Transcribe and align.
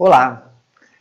Olá, 0.00 0.52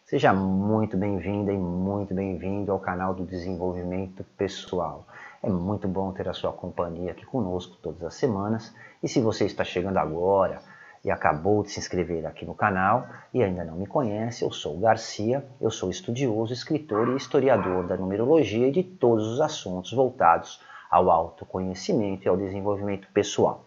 seja 0.05 0.33
muito 0.33 0.97
bem-vinda 0.97 1.53
e 1.53 1.55
muito 1.55 2.15
bem-vindo 2.15 2.71
ao 2.71 2.79
canal 2.79 3.13
do 3.13 3.25
Desenvolvimento 3.25 4.23
Pessoal. 4.35 5.05
É 5.43 5.47
muito 5.47 5.87
bom 5.87 6.11
ter 6.11 6.27
a 6.27 6.33
sua 6.33 6.51
companhia 6.51 7.11
aqui 7.11 7.23
conosco 7.23 7.77
todas 7.79 8.01
as 8.01 8.15
semanas. 8.15 8.73
E 9.03 9.07
se 9.07 9.21
você 9.21 9.45
está 9.45 9.63
chegando 9.63 9.97
agora 9.97 10.63
e 11.05 11.11
acabou 11.11 11.61
de 11.61 11.69
se 11.69 11.79
inscrever 11.79 12.25
aqui 12.25 12.43
no 12.43 12.55
canal 12.55 13.05
e 13.31 13.43
ainda 13.43 13.63
não 13.63 13.75
me 13.75 13.85
conhece, 13.85 14.43
eu 14.43 14.51
sou 14.51 14.79
Garcia, 14.79 15.45
eu 15.61 15.69
sou 15.69 15.91
estudioso, 15.91 16.51
escritor 16.51 17.09
e 17.09 17.17
historiador 17.17 17.85
da 17.85 17.95
numerologia 17.95 18.67
e 18.67 18.71
de 18.71 18.81
todos 18.81 19.27
os 19.27 19.39
assuntos 19.39 19.93
voltados 19.93 20.59
ao 20.89 21.11
autoconhecimento 21.11 22.25
e 22.25 22.29
ao 22.29 22.35
desenvolvimento 22.35 23.07
pessoal. 23.13 23.66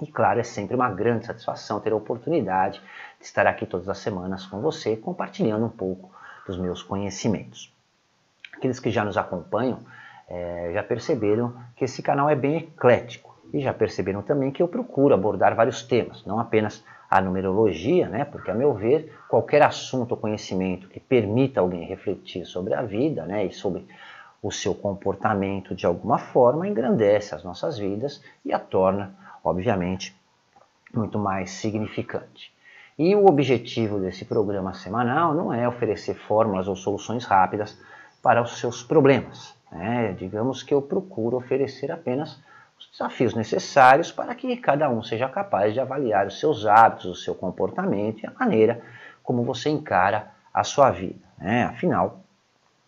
E 0.00 0.06
claro, 0.06 0.40
é 0.40 0.42
sempre 0.42 0.74
uma 0.74 0.90
grande 0.90 1.26
satisfação 1.26 1.80
ter 1.80 1.92
a 1.92 1.96
oportunidade 1.96 2.80
de 3.18 3.26
estar 3.26 3.46
aqui 3.46 3.64
todas 3.64 3.88
as 3.88 3.98
semanas 3.98 4.44
com 4.44 4.60
você, 4.60 4.96
compartilhando 4.96 5.66
um 5.66 5.70
pouco 5.70 6.10
dos 6.46 6.58
meus 6.58 6.82
conhecimentos. 6.82 7.72
Aqueles 8.56 8.80
que 8.80 8.90
já 8.90 9.04
nos 9.04 9.16
acompanham 9.16 9.80
é, 10.28 10.70
já 10.74 10.82
perceberam 10.82 11.54
que 11.76 11.84
esse 11.84 12.02
canal 12.02 12.28
é 12.28 12.34
bem 12.34 12.56
eclético 12.56 13.34
e 13.52 13.60
já 13.60 13.72
perceberam 13.72 14.22
também 14.22 14.50
que 14.50 14.62
eu 14.62 14.68
procuro 14.68 15.14
abordar 15.14 15.54
vários 15.54 15.82
temas, 15.82 16.24
não 16.24 16.40
apenas 16.40 16.84
a 17.10 17.20
numerologia, 17.20 18.08
né, 18.08 18.24
porque 18.24 18.50
a 18.50 18.54
meu 18.54 18.74
ver, 18.74 19.16
qualquer 19.28 19.62
assunto 19.62 20.12
ou 20.12 20.16
conhecimento 20.16 20.88
que 20.88 20.98
permita 20.98 21.60
alguém 21.60 21.84
refletir 21.84 22.44
sobre 22.44 22.74
a 22.74 22.82
vida 22.82 23.24
né, 23.24 23.44
e 23.44 23.52
sobre 23.52 23.86
o 24.42 24.50
seu 24.50 24.74
comportamento 24.74 25.74
de 25.74 25.86
alguma 25.86 26.18
forma 26.18 26.66
engrandece 26.66 27.34
as 27.34 27.44
nossas 27.44 27.78
vidas 27.78 28.22
e 28.44 28.52
a 28.52 28.58
torna 28.58 29.14
obviamente, 29.44 30.16
muito 30.92 31.18
mais 31.18 31.50
significante. 31.50 32.52
E 32.98 33.14
o 33.14 33.26
objetivo 33.26 33.98
desse 33.98 34.24
programa 34.24 34.72
semanal 34.72 35.34
não 35.34 35.52
é 35.52 35.68
oferecer 35.68 36.14
fórmulas 36.14 36.68
ou 36.68 36.76
soluções 36.76 37.24
rápidas 37.24 37.76
para 38.22 38.40
os 38.40 38.58
seus 38.58 38.82
problemas. 38.82 39.54
Né? 39.70 40.14
Digamos 40.16 40.62
que 40.62 40.72
eu 40.72 40.80
procuro 40.80 41.36
oferecer 41.36 41.90
apenas 41.90 42.40
os 42.78 42.88
desafios 42.90 43.34
necessários 43.34 44.12
para 44.12 44.34
que 44.34 44.56
cada 44.56 44.88
um 44.88 45.02
seja 45.02 45.28
capaz 45.28 45.74
de 45.74 45.80
avaliar 45.80 46.26
os 46.26 46.38
seus 46.38 46.64
hábitos, 46.66 47.06
o 47.06 47.14
seu 47.14 47.34
comportamento 47.34 48.22
e 48.22 48.26
a 48.26 48.32
maneira 48.38 48.80
como 49.22 49.42
você 49.42 49.68
encara 49.68 50.30
a 50.52 50.62
sua 50.62 50.90
vida. 50.90 51.24
Né? 51.36 51.64
Afinal, 51.64 52.20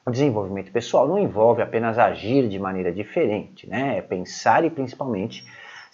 o 0.04 0.10
desenvolvimento 0.10 0.70
pessoal 0.70 1.08
não 1.08 1.18
envolve 1.18 1.60
apenas 1.60 1.98
agir 1.98 2.48
de 2.48 2.60
maneira 2.60 2.92
diferente, 2.92 3.68
né? 3.68 3.98
é 3.98 4.02
pensar 4.02 4.64
e 4.64 4.70
principalmente 4.70 5.44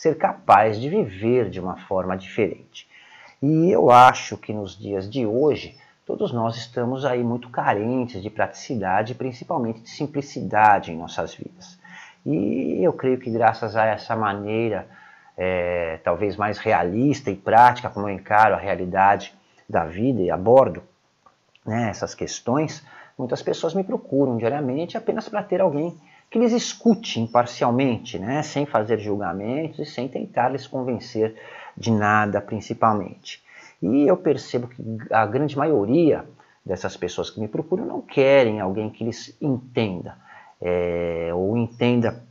ser 0.02 0.18
capaz 0.18 0.80
de 0.80 0.88
viver 0.88 1.48
de 1.48 1.60
uma 1.60 1.76
forma 1.76 2.16
diferente. 2.16 2.88
E 3.40 3.70
eu 3.70 3.88
acho 3.88 4.36
que 4.36 4.52
nos 4.52 4.76
dias 4.76 5.08
de 5.08 5.24
hoje, 5.24 5.78
todos 6.04 6.32
nós 6.32 6.56
estamos 6.56 7.04
aí 7.04 7.22
muito 7.22 7.48
carentes 7.48 8.20
de 8.20 8.28
praticidade, 8.28 9.14
principalmente 9.14 9.82
de 9.82 9.90
simplicidade 9.90 10.90
em 10.90 10.96
nossas 10.96 11.36
vidas. 11.36 11.78
E 12.26 12.82
eu 12.82 12.92
creio 12.92 13.16
que 13.16 13.30
graças 13.30 13.76
a 13.76 13.86
essa 13.86 14.16
maneira, 14.16 14.88
é, 15.38 16.00
talvez 16.02 16.36
mais 16.36 16.58
realista 16.58 17.30
e 17.30 17.36
prática, 17.36 17.88
como 17.88 18.08
eu 18.08 18.14
encaro 18.14 18.56
a 18.56 18.58
realidade 18.58 19.32
da 19.68 19.84
vida 19.84 20.20
e 20.20 20.32
abordo 20.32 20.82
né, 21.64 21.90
essas 21.90 22.12
questões, 22.12 22.84
muitas 23.16 23.40
pessoas 23.40 23.72
me 23.72 23.84
procuram 23.84 24.36
diariamente 24.36 24.96
apenas 24.96 25.28
para 25.28 25.44
ter 25.44 25.60
alguém 25.60 25.96
que 26.32 26.38
lhes 26.38 26.52
escute 26.52 27.20
imparcialmente, 27.20 28.18
né, 28.18 28.42
sem 28.42 28.64
fazer 28.64 28.98
julgamentos 28.98 29.78
e 29.78 29.84
sem 29.84 30.08
tentar 30.08 30.48
lhes 30.48 30.66
convencer 30.66 31.36
de 31.76 31.90
nada, 31.90 32.40
principalmente. 32.40 33.42
E 33.82 34.08
eu 34.08 34.16
percebo 34.16 34.66
que 34.66 34.82
a 35.10 35.26
grande 35.26 35.58
maioria 35.58 36.24
dessas 36.64 36.96
pessoas 36.96 37.28
que 37.28 37.38
me 37.38 37.46
procuram 37.46 37.84
não 37.84 38.00
querem 38.00 38.60
alguém 38.60 38.88
que 38.88 39.04
lhes 39.04 39.36
entenda 39.42 40.16
é, 40.58 41.30
ou 41.34 41.54
entenda 41.58 42.24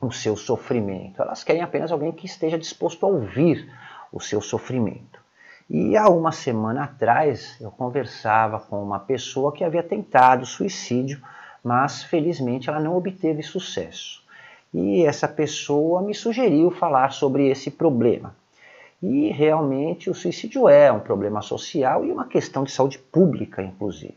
o 0.00 0.12
seu 0.12 0.36
sofrimento. 0.36 1.20
Elas 1.20 1.42
querem 1.42 1.62
apenas 1.62 1.90
alguém 1.90 2.12
que 2.12 2.26
esteja 2.26 2.56
disposto 2.56 3.04
a 3.04 3.08
ouvir 3.08 3.68
o 4.12 4.20
seu 4.20 4.40
sofrimento. 4.40 5.20
E 5.68 5.96
há 5.96 6.08
uma 6.08 6.30
semana 6.30 6.84
atrás 6.84 7.56
eu 7.60 7.72
conversava 7.72 8.60
com 8.60 8.80
uma 8.80 9.00
pessoa 9.00 9.52
que 9.52 9.64
havia 9.64 9.82
tentado 9.82 10.46
suicídio 10.46 11.20
mas 11.62 12.02
felizmente 12.02 12.68
ela 12.68 12.80
não 12.80 12.96
obteve 12.96 13.42
sucesso. 13.42 14.22
E 14.72 15.04
essa 15.04 15.28
pessoa 15.28 16.02
me 16.02 16.14
sugeriu 16.14 16.70
falar 16.70 17.12
sobre 17.12 17.48
esse 17.48 17.70
problema. 17.70 18.34
E 19.02 19.28
realmente 19.30 20.08
o 20.08 20.14
suicídio 20.14 20.68
é 20.68 20.90
um 20.90 21.00
problema 21.00 21.42
social 21.42 22.04
e 22.04 22.12
uma 22.12 22.26
questão 22.26 22.64
de 22.64 22.70
saúde 22.70 22.98
pública, 22.98 23.62
inclusive. 23.62 24.14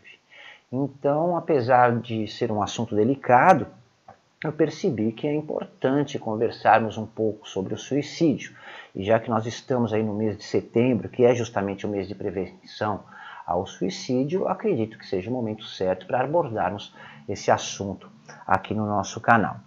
Então, 0.72 1.36
apesar 1.36 2.00
de 2.00 2.28
ser 2.28 2.52
um 2.52 2.62
assunto 2.62 2.96
delicado, 2.96 3.68
eu 4.44 4.52
percebi 4.52 5.12
que 5.12 5.28
é 5.28 5.34
importante 5.34 6.20
conversarmos 6.20 6.98
um 6.98 7.06
pouco 7.06 7.50
sobre 7.50 7.74
o 7.74 7.78
suicídio. 7.78 8.54
E 8.94 9.04
já 9.04 9.20
que 9.20 9.30
nós 9.30 9.46
estamos 9.46 9.92
aí 9.92 10.04
no 10.04 10.14
mês 10.14 10.38
de 10.38 10.44
setembro, 10.44 11.10
que 11.10 11.24
é 11.24 11.34
justamente 11.34 11.86
o 11.86 11.90
mês 11.90 12.08
de 12.08 12.14
prevenção 12.14 13.04
ao 13.46 13.66
suicídio, 13.66 14.48
acredito 14.48 14.98
que 14.98 15.08
seja 15.08 15.30
o 15.30 15.34
momento 15.34 15.66
certo 15.66 16.06
para 16.06 16.22
abordarmos 16.22 16.94
esse 17.28 17.52
assunto 17.52 18.10
aqui 18.46 18.74
no 18.74 18.86
nosso 18.86 19.20
canal. 19.20 19.58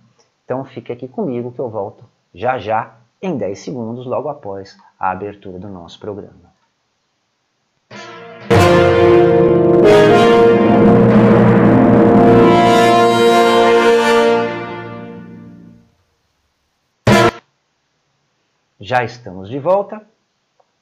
Então 0.44 0.64
fique 0.64 0.92
aqui 0.92 1.08
comigo 1.08 1.52
que 1.52 1.58
eu 1.58 1.68
volto 1.68 2.04
já 2.34 2.58
já 2.58 2.96
em 3.20 3.36
10 3.36 3.58
segundos, 3.58 4.06
logo 4.06 4.28
após 4.28 4.78
a 4.98 5.10
abertura 5.10 5.58
do 5.58 5.68
nosso 5.68 5.98
programa. 5.98 6.48
Já 18.80 19.04
estamos 19.04 19.50
de 19.50 19.58
volta 19.58 20.00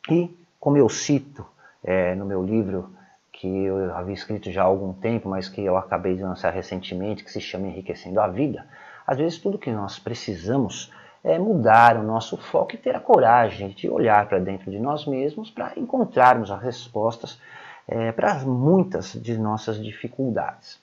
e, 0.09 0.31
como 0.61 0.77
eu 0.77 0.89
cito 0.89 1.45
é, 1.83 2.15
no 2.15 2.25
meu 2.25 2.45
livro 2.45 2.91
que 3.37 3.47
eu 3.47 3.95
havia 3.95 4.15
escrito 4.15 4.51
já 4.51 4.63
há 4.63 4.67
algum 4.67 4.93
tempo, 4.93 5.29
mas 5.29 5.49
que 5.49 5.63
eu 5.63 5.77
acabei 5.77 6.17
de 6.17 6.23
lançar 6.23 6.51
recentemente, 6.51 7.23
que 7.23 7.31
se 7.31 7.41
chama 7.41 7.69
Enriquecendo 7.69 8.21
a 8.21 8.27
Vida, 8.27 8.67
às 9.07 9.19
vezes 9.19 9.39
tudo 9.39 9.59
que 9.59 9.71
nós 9.71 9.99
precisamos 9.99 10.93
é 11.23 11.39
mudar 11.39 11.97
o 11.97 12.03
nosso 12.03 12.37
foco 12.37 12.75
e 12.75 12.79
ter 12.79 12.95
a 12.95 13.01
coragem 13.01 13.71
de 13.71 13.89
olhar 13.91 14.27
para 14.29 14.39
dentro 14.39 14.71
de 14.71 14.79
nós 14.79 15.07
mesmos 15.07 15.51
para 15.51 15.73
encontrarmos 15.77 16.51
as 16.51 16.63
respostas 16.63 17.41
é, 17.87 18.11
para 18.13 18.35
muitas 18.45 19.13
de 19.13 19.37
nossas 19.37 19.83
dificuldades. 19.83 20.81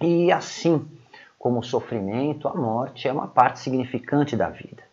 E 0.00 0.32
assim 0.32 0.88
como 1.38 1.60
o 1.60 1.64
sofrimento, 1.64 2.48
a 2.48 2.54
morte 2.54 3.06
é 3.06 3.12
uma 3.12 3.28
parte 3.28 3.58
significante 3.60 4.36
da 4.36 4.48
vida. 4.48 4.87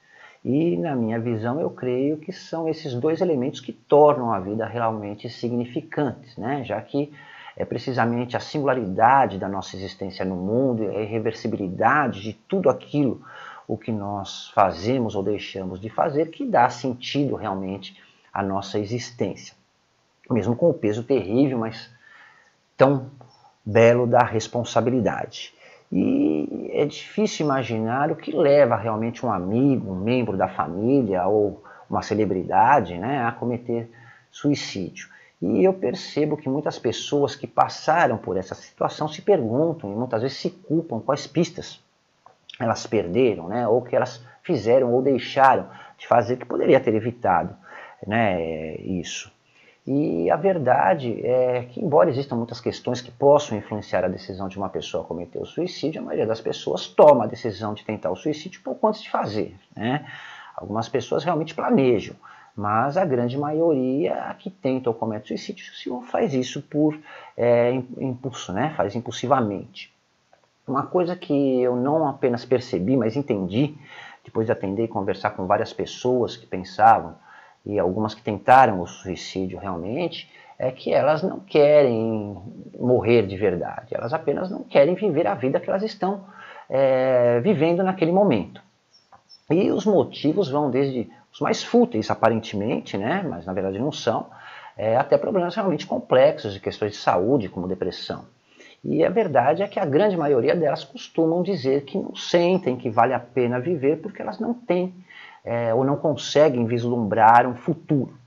E, 0.45 0.77
na 0.77 0.95
minha 0.95 1.19
visão, 1.19 1.59
eu 1.59 1.71
creio 1.71 2.17
que 2.17 2.31
são 2.31 2.69
esses 2.69 2.93
dois 2.93 3.19
elementos 3.19 3.59
que 3.59 3.73
tornam 3.73 4.31
a 4.31 4.39
vida 4.39 4.63
realmente 4.67 5.27
significante, 5.27 6.39
né? 6.39 6.63
já 6.63 6.79
que 6.79 7.11
é 7.57 7.65
precisamente 7.65 8.37
a 8.37 8.39
singularidade 8.39 9.39
da 9.39 9.49
nossa 9.49 9.75
existência 9.75 10.23
no 10.23 10.35
mundo 10.35 10.87
a 10.87 11.01
irreversibilidade 11.01 12.21
de 12.21 12.33
tudo 12.33 12.69
aquilo 12.69 13.23
o 13.67 13.75
que 13.75 13.91
nós 13.91 14.51
fazemos 14.53 15.15
ou 15.15 15.23
deixamos 15.23 15.79
de 15.79 15.89
fazer 15.89 16.29
que 16.29 16.45
dá 16.45 16.69
sentido 16.69 17.33
realmente 17.33 17.99
à 18.31 18.43
nossa 18.43 18.77
existência. 18.77 19.55
Mesmo 20.29 20.55
com 20.55 20.69
o 20.69 20.73
peso 20.75 21.01
terrível, 21.01 21.57
mas 21.57 21.89
tão 22.77 23.09
belo 23.65 24.05
da 24.05 24.21
responsabilidade. 24.21 25.54
E 25.91 26.69
é 26.73 26.85
difícil 26.85 27.45
imaginar 27.45 28.11
o 28.11 28.15
que 28.15 28.35
leva 28.35 28.75
realmente 28.75 29.25
um 29.25 29.31
amigo, 29.31 29.91
um 29.91 29.99
membro 29.99 30.35
da 30.35 30.47
família 30.47 31.25
ou 31.27 31.63
uma 31.89 32.01
celebridade 32.01 32.97
né, 32.97 33.23
a 33.23 33.31
cometer 33.31 33.89
suicídio. 34.31 35.09
E 35.41 35.63
eu 35.63 35.73
percebo 35.73 36.37
que 36.37 36.49
muitas 36.49 36.79
pessoas 36.79 37.35
que 37.35 37.45
passaram 37.45 38.17
por 38.17 38.37
essa 38.37 38.55
situação 38.55 39.07
se 39.07 39.21
perguntam 39.21 39.91
e 39.91 39.95
muitas 39.95 40.21
vezes 40.21 40.37
se 40.37 40.49
culpam 40.49 40.99
quais 40.99 41.27
pistas 41.27 41.83
elas 42.59 42.87
perderam, 42.87 43.49
né, 43.49 43.67
ou 43.67 43.81
que 43.81 43.95
elas 43.95 44.23
fizeram 44.41 44.93
ou 44.93 45.01
deixaram 45.01 45.69
de 45.97 46.07
fazer 46.07 46.37
que 46.37 46.45
poderia 46.45 46.79
ter 46.79 46.93
evitado 46.95 47.55
né, 48.05 48.75
isso. 48.77 49.31
E 49.87 50.31
a 50.31 50.35
verdade 50.35 51.23
é 51.23 51.65
que, 51.65 51.79
embora 51.79 52.09
existam 52.09 52.35
muitas 52.35 52.59
questões 52.59 53.01
que 53.01 53.11
possam 53.11 53.55
influenciar 53.55 54.03
a 54.03 54.07
decisão 54.07 54.47
de 54.47 54.57
uma 54.57 54.67
pessoa 54.67 55.03
a 55.03 55.07
cometer 55.07 55.39
o 55.39 55.45
suicídio, 55.45 56.01
a 56.01 56.03
maioria 56.03 56.25
das 56.25 56.41
pessoas 56.41 56.87
toma 56.87 57.25
a 57.25 57.27
decisão 57.27 57.75
de 57.75 57.85
tentar 57.85 58.09
o 58.09 58.15
suicídio 58.15 58.61
pouco 58.63 58.87
antes 58.87 59.03
de 59.03 59.11
fazer. 59.11 59.55
Né? 59.75 60.03
Algumas 60.55 60.89
pessoas 60.89 61.23
realmente 61.23 61.53
planejam, 61.53 62.15
mas 62.55 62.97
a 62.97 63.05
grande 63.05 63.37
maioria 63.37 64.35
que 64.39 64.49
tenta 64.49 64.89
ou 64.89 64.93
comete 64.95 65.27
suicídio 65.27 66.01
faz 66.01 66.33
isso 66.33 66.63
por 66.63 66.97
é, 67.37 67.71
impulso, 67.99 68.51
né? 68.53 68.73
faz 68.75 68.95
impulsivamente. 68.95 69.93
Uma 70.67 70.87
coisa 70.87 71.15
que 71.15 71.61
eu 71.61 71.75
não 71.75 72.07
apenas 72.07 72.43
percebi, 72.43 72.97
mas 72.97 73.15
entendi, 73.15 73.77
depois 74.23 74.47
de 74.47 74.51
atender 74.51 74.85
e 74.85 74.87
conversar 74.87 75.29
com 75.31 75.45
várias 75.45 75.71
pessoas 75.71 76.35
que 76.35 76.47
pensavam 76.47 77.23
e 77.65 77.79
algumas 77.79 78.13
que 78.13 78.21
tentaram 78.21 78.81
o 78.81 78.87
suicídio 78.87 79.57
realmente, 79.57 80.29
é 80.57 80.71
que 80.71 80.93
elas 80.93 81.21
não 81.21 81.39
querem 81.39 82.37
morrer 82.79 83.27
de 83.27 83.35
verdade, 83.35 83.93
elas 83.93 84.13
apenas 84.13 84.49
não 84.49 84.63
querem 84.63 84.95
viver 84.95 85.27
a 85.27 85.33
vida 85.33 85.59
que 85.59 85.69
elas 85.69 85.83
estão 85.83 86.25
é, 86.69 87.39
vivendo 87.41 87.83
naquele 87.83 88.11
momento. 88.11 88.61
E 89.49 89.69
os 89.71 89.85
motivos 89.85 90.49
vão 90.49 90.71
desde 90.71 91.09
os 91.31 91.41
mais 91.41 91.63
fúteis, 91.63 92.09
aparentemente, 92.09 92.97
né, 92.97 93.23
mas 93.27 93.45
na 93.45 93.53
verdade 93.53 93.79
não 93.79 93.91
são, 93.91 94.27
é, 94.77 94.95
até 94.95 95.17
problemas 95.17 95.55
realmente 95.55 95.85
complexos 95.85 96.53
de 96.53 96.59
questões 96.59 96.93
de 96.93 96.97
saúde, 96.97 97.49
como 97.49 97.67
depressão. 97.67 98.25
E 98.83 99.03
a 99.03 99.09
verdade 99.09 99.63
é 99.63 99.67
que 99.67 99.79
a 99.79 99.85
grande 99.85 100.15
maioria 100.15 100.55
delas 100.55 100.83
costumam 100.83 101.41
dizer 101.41 101.85
que 101.85 101.97
não 101.97 102.15
sentem 102.15 102.77
que 102.77 102.89
vale 102.89 103.13
a 103.13 103.19
pena 103.19 103.59
viver 103.59 103.99
porque 103.99 104.21
elas 104.21 104.39
não 104.39 104.53
têm 104.53 104.93
é, 105.45 105.73
ou 105.73 105.85
não 105.85 105.95
conseguem 105.95 106.65
vislumbrar 106.65 107.45
um 107.47 107.55
futuro. 107.55 108.17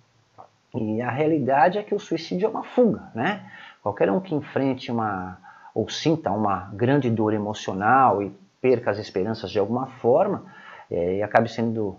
E 0.74 1.02
a 1.02 1.10
realidade 1.10 1.76
é 1.76 1.82
que 1.82 1.94
o 1.94 1.98
suicídio 1.98 2.46
é 2.46 2.48
uma 2.48 2.62
fuga, 2.62 3.10
né? 3.14 3.50
Qualquer 3.82 4.10
um 4.10 4.20
que 4.20 4.34
enfrente 4.34 4.92
uma 4.92 5.38
ou 5.74 5.88
sinta 5.88 6.30
uma 6.30 6.70
grande 6.72 7.10
dor 7.10 7.32
emocional 7.32 8.22
e 8.22 8.32
perca 8.60 8.90
as 8.90 8.98
esperanças 8.98 9.50
de 9.50 9.58
alguma 9.58 9.86
forma 9.86 10.44
é, 10.90 11.16
e 11.16 11.22
acabe 11.22 11.48
sendo 11.48 11.96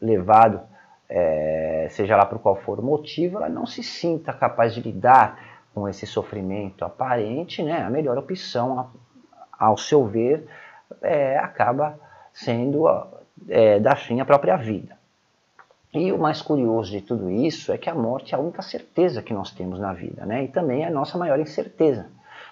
levado, 0.00 0.60
é, 1.08 1.86
seja 1.90 2.16
lá 2.16 2.26
por 2.26 2.38
qual 2.38 2.56
for 2.56 2.78
o 2.78 2.82
motivo, 2.82 3.38
ela 3.38 3.48
não 3.48 3.66
se 3.66 3.82
sinta 3.82 4.32
capaz 4.32 4.74
de 4.74 4.80
lidar 4.80 5.38
com 5.74 5.88
esse 5.88 6.06
sofrimento 6.06 6.84
aparente, 6.84 7.62
né? 7.62 7.82
A 7.82 7.90
melhor 7.90 8.16
opção, 8.16 8.90
ao 9.58 9.76
seu 9.76 10.06
ver, 10.06 10.46
é, 11.02 11.38
acaba 11.38 11.98
sendo 12.32 12.86
é, 13.48 13.78
dar 13.80 13.96
fim 13.96 14.20
à 14.20 14.24
própria 14.24 14.56
vida. 14.56 14.96
E 15.92 16.10
o 16.10 16.18
mais 16.18 16.42
curioso 16.42 16.90
de 16.90 17.00
tudo 17.00 17.30
isso 17.30 17.72
é 17.72 17.78
que 17.78 17.88
a 17.88 17.94
morte 17.94 18.34
é 18.34 18.36
a 18.36 18.40
única 18.40 18.62
certeza 18.62 19.22
que 19.22 19.32
nós 19.32 19.52
temos 19.52 19.78
na 19.78 19.92
vida, 19.92 20.26
né? 20.26 20.42
E 20.42 20.48
também 20.48 20.82
é 20.82 20.88
a 20.88 20.90
nossa 20.90 21.16
maior 21.16 21.38
incerteza. 21.38 22.06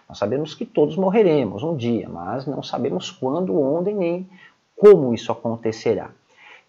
Nós 0.09 0.19
sabemos 0.19 0.55
que 0.55 0.65
todos 0.65 0.97
morreremos 0.97 1.63
um 1.63 1.77
dia, 1.77 2.09
mas 2.09 2.47
não 2.47 2.63
sabemos 2.63 3.11
quando, 3.11 3.59
onde 3.61 3.93
nem 3.93 4.29
como 4.77 5.13
isso 5.13 5.33
acontecerá. 5.33 6.11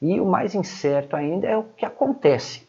E 0.01 0.19
o 0.19 0.25
mais 0.25 0.55
incerto 0.55 1.15
ainda 1.15 1.47
é 1.47 1.55
o 1.55 1.63
que 1.63 1.85
acontece 1.85 2.67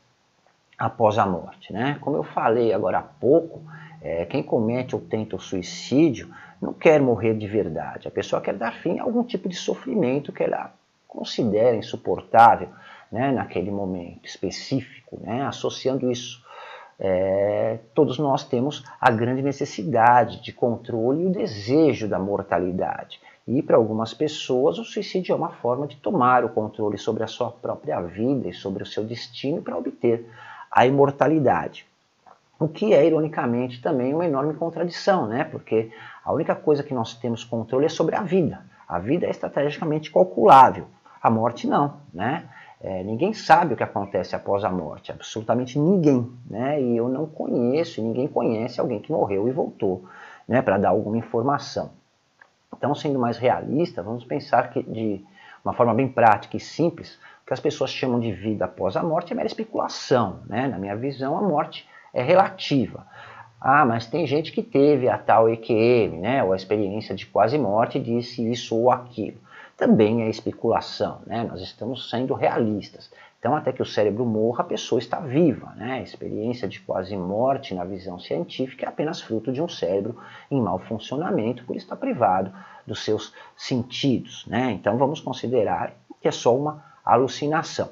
após 0.79 1.19
a 1.19 1.25
morte. 1.25 1.73
Né? 1.73 1.99
Como 2.00 2.17
eu 2.17 2.23
falei 2.23 2.73
agora 2.73 2.99
há 2.99 3.02
pouco, 3.02 3.62
é, 4.02 4.25
quem 4.26 4.43
comete 4.43 4.94
ou 4.94 5.00
tenta 5.00 5.37
o 5.37 5.41
suicídio 5.41 6.29
não 6.61 6.73
quer 6.73 7.00
morrer 7.00 7.35
de 7.35 7.46
verdade. 7.46 8.06
A 8.06 8.11
pessoa 8.11 8.43
quer 8.43 8.55
dar 8.55 8.73
fim 8.75 8.99
a 8.99 9.02
algum 9.02 9.23
tipo 9.23 9.49
de 9.49 9.56
sofrimento 9.56 10.32
que 10.32 10.43
ela 10.43 10.73
considera 11.14 11.76
insuportável 11.76 12.69
né, 13.11 13.31
naquele 13.31 13.70
momento 13.70 14.26
específico, 14.26 15.20
né, 15.22 15.43
associando 15.46 16.11
isso 16.11 16.44
é, 16.99 17.78
todos 17.94 18.19
nós 18.19 18.44
temos 18.44 18.84
a 19.00 19.11
grande 19.11 19.43
necessidade 19.43 20.40
de 20.43 20.52
controle 20.52 21.22
e 21.22 21.26
o 21.26 21.31
desejo 21.31 22.08
da 22.08 22.19
mortalidade. 22.19 23.20
E 23.46 23.62
para 23.62 23.76
algumas 23.76 24.14
pessoas, 24.14 24.78
o 24.78 24.84
suicídio 24.84 25.32
é 25.32 25.37
uma 25.37 25.50
forma 25.50 25.87
de 25.87 25.96
tomar 25.96 26.44
o 26.44 26.49
controle 26.49 26.96
sobre 26.96 27.22
a 27.22 27.26
sua 27.26 27.50
própria 27.50 28.00
vida 28.00 28.49
e 28.49 28.55
sobre 28.55 28.82
o 28.82 28.87
seu 28.87 29.05
destino 29.05 29.60
para 29.60 29.76
obter 29.76 30.28
a 30.70 30.87
imortalidade. 30.87 31.87
O 32.58 32.69
que 32.69 32.94
é, 32.94 33.05
ironicamente, 33.05 33.82
também 33.82 34.14
uma 34.14 34.25
enorme 34.25 34.55
contradição, 34.55 35.26
né? 35.26 35.44
porque 35.44 35.90
a 36.25 36.32
única 36.32 36.55
coisa 36.55 36.82
que 36.82 36.94
nós 36.94 37.14
temos 37.14 37.44
controle 37.44 37.87
é 37.87 37.90
sobre 37.90 38.14
a 38.14 38.22
vida. 38.22 38.64
A 38.88 38.99
vida 38.99 39.26
é 39.26 39.31
estrategicamente 39.31 40.10
calculável, 40.10 40.87
a 41.24 41.30
morte 41.30 41.66
não. 41.66 41.94
Né? 42.12 42.44
É, 42.82 43.02
ninguém 43.02 43.32
sabe 43.32 43.72
o 43.72 43.76
que 43.78 43.82
acontece 43.82 44.36
após 44.36 44.62
a 44.62 44.68
morte, 44.68 45.10
absolutamente 45.10 45.78
ninguém. 45.78 46.30
Né? 46.48 46.82
E 46.82 46.98
eu 46.98 47.08
não 47.08 47.24
conheço, 47.24 48.02
ninguém 48.02 48.28
conhece 48.28 48.78
alguém 48.78 49.00
que 49.00 49.10
morreu 49.10 49.48
e 49.48 49.50
voltou 49.50 50.04
né, 50.46 50.60
para 50.60 50.76
dar 50.76 50.90
alguma 50.90 51.16
informação. 51.16 51.92
Então, 52.76 52.94
sendo 52.94 53.18
mais 53.18 53.38
realista, 53.38 54.02
vamos 54.02 54.22
pensar 54.22 54.68
que 54.68 54.82
de 54.82 55.24
uma 55.64 55.72
forma 55.72 55.94
bem 55.94 56.06
prática 56.06 56.58
e 56.58 56.60
simples, 56.60 57.18
o 57.42 57.46
que 57.46 57.54
as 57.54 57.60
pessoas 57.60 57.90
chamam 57.90 58.20
de 58.20 58.30
vida 58.30 58.66
após 58.66 58.94
a 58.94 59.02
morte 59.02 59.32
é 59.32 59.34
mera 59.34 59.46
especulação. 59.46 60.40
Né? 60.46 60.68
Na 60.68 60.78
minha 60.78 60.94
visão, 60.94 61.38
a 61.38 61.40
morte 61.40 61.88
é 62.12 62.22
relativa. 62.22 63.06
Ah, 63.58 63.86
mas 63.86 64.06
tem 64.06 64.26
gente 64.26 64.52
que 64.52 64.62
teve 64.62 65.08
a 65.08 65.16
tal 65.16 65.48
EQM, 65.48 66.20
né, 66.20 66.44
ou 66.44 66.52
a 66.52 66.56
experiência 66.56 67.14
de 67.14 67.24
quase 67.24 67.56
morte, 67.56 67.98
disse 67.98 68.46
isso 68.52 68.76
ou 68.76 68.90
aquilo 68.90 69.38
também 69.76 70.22
é 70.22 70.28
especulação, 70.28 71.20
né? 71.26 71.42
nós 71.44 71.60
estamos 71.60 72.08
sendo 72.08 72.34
realistas. 72.34 73.10
Então, 73.38 73.54
até 73.54 73.72
que 73.72 73.82
o 73.82 73.86
cérebro 73.86 74.24
morra, 74.24 74.62
a 74.62 74.66
pessoa 74.66 74.98
está 74.98 75.20
viva. 75.20 75.72
Né? 75.76 75.92
A 75.92 76.02
experiência 76.02 76.66
de 76.66 76.80
quase 76.80 77.14
morte 77.14 77.74
na 77.74 77.84
visão 77.84 78.18
científica 78.18 78.86
é 78.86 78.88
apenas 78.88 79.20
fruto 79.20 79.52
de 79.52 79.60
um 79.60 79.68
cérebro 79.68 80.16
em 80.50 80.60
mau 80.60 80.78
funcionamento, 80.78 81.64
por 81.64 81.76
estar 81.76 81.96
privado 81.96 82.50
dos 82.86 83.04
seus 83.04 83.34
sentidos. 83.54 84.46
Né? 84.46 84.72
Então, 84.72 84.96
vamos 84.96 85.20
considerar 85.20 85.92
que 86.22 86.28
é 86.28 86.30
só 86.30 86.56
uma 86.56 86.82
alucinação. 87.04 87.90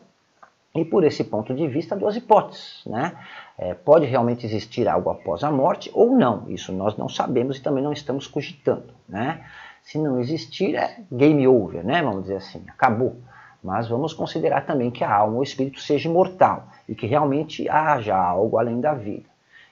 E 0.75 0.87
por 0.87 1.05
esse 1.05 1.23
ponto 1.25 1.55
de 1.55 1.69
vista, 1.69 1.95
duas 1.95 2.17
hipóteses. 2.17 2.83
Né? 2.87 3.13
É, 3.59 3.75
pode 3.75 4.07
realmente 4.07 4.47
existir 4.47 4.89
algo 4.89 5.11
após 5.11 5.45
a 5.45 5.51
morte 5.51 5.91
ou 5.93 6.17
não. 6.17 6.49
Isso 6.49 6.73
nós 6.73 6.97
não 6.97 7.11
sabemos 7.11 7.59
e 7.59 7.61
também 7.61 7.85
não 7.85 7.93
estamos 7.93 8.27
cogitando. 8.27 8.95
Né? 9.07 9.45
Se 9.83 9.99
não 9.99 10.21
existir, 10.21 10.75
é 10.75 11.01
game 11.11 11.47
over, 11.47 11.85
né? 11.85 12.03
Vamos 12.03 12.23
dizer 12.23 12.37
assim, 12.37 12.65
acabou. 12.69 13.17
Mas 13.63 13.89
vamos 13.89 14.13
considerar 14.13 14.67
também 14.67 14.91
que 14.91 15.05
a 15.05 15.15
alma 15.15 15.35
ou 15.35 15.41
o 15.41 15.45
espírito 15.45 15.81
seja 15.81 16.09
imortal 16.09 16.69
e 16.89 16.95
que 16.95 17.07
realmente 17.07 17.69
haja 17.69 18.17
algo 18.17 18.59
além 18.59 18.81
da 18.81 18.95
vida. 18.95 19.31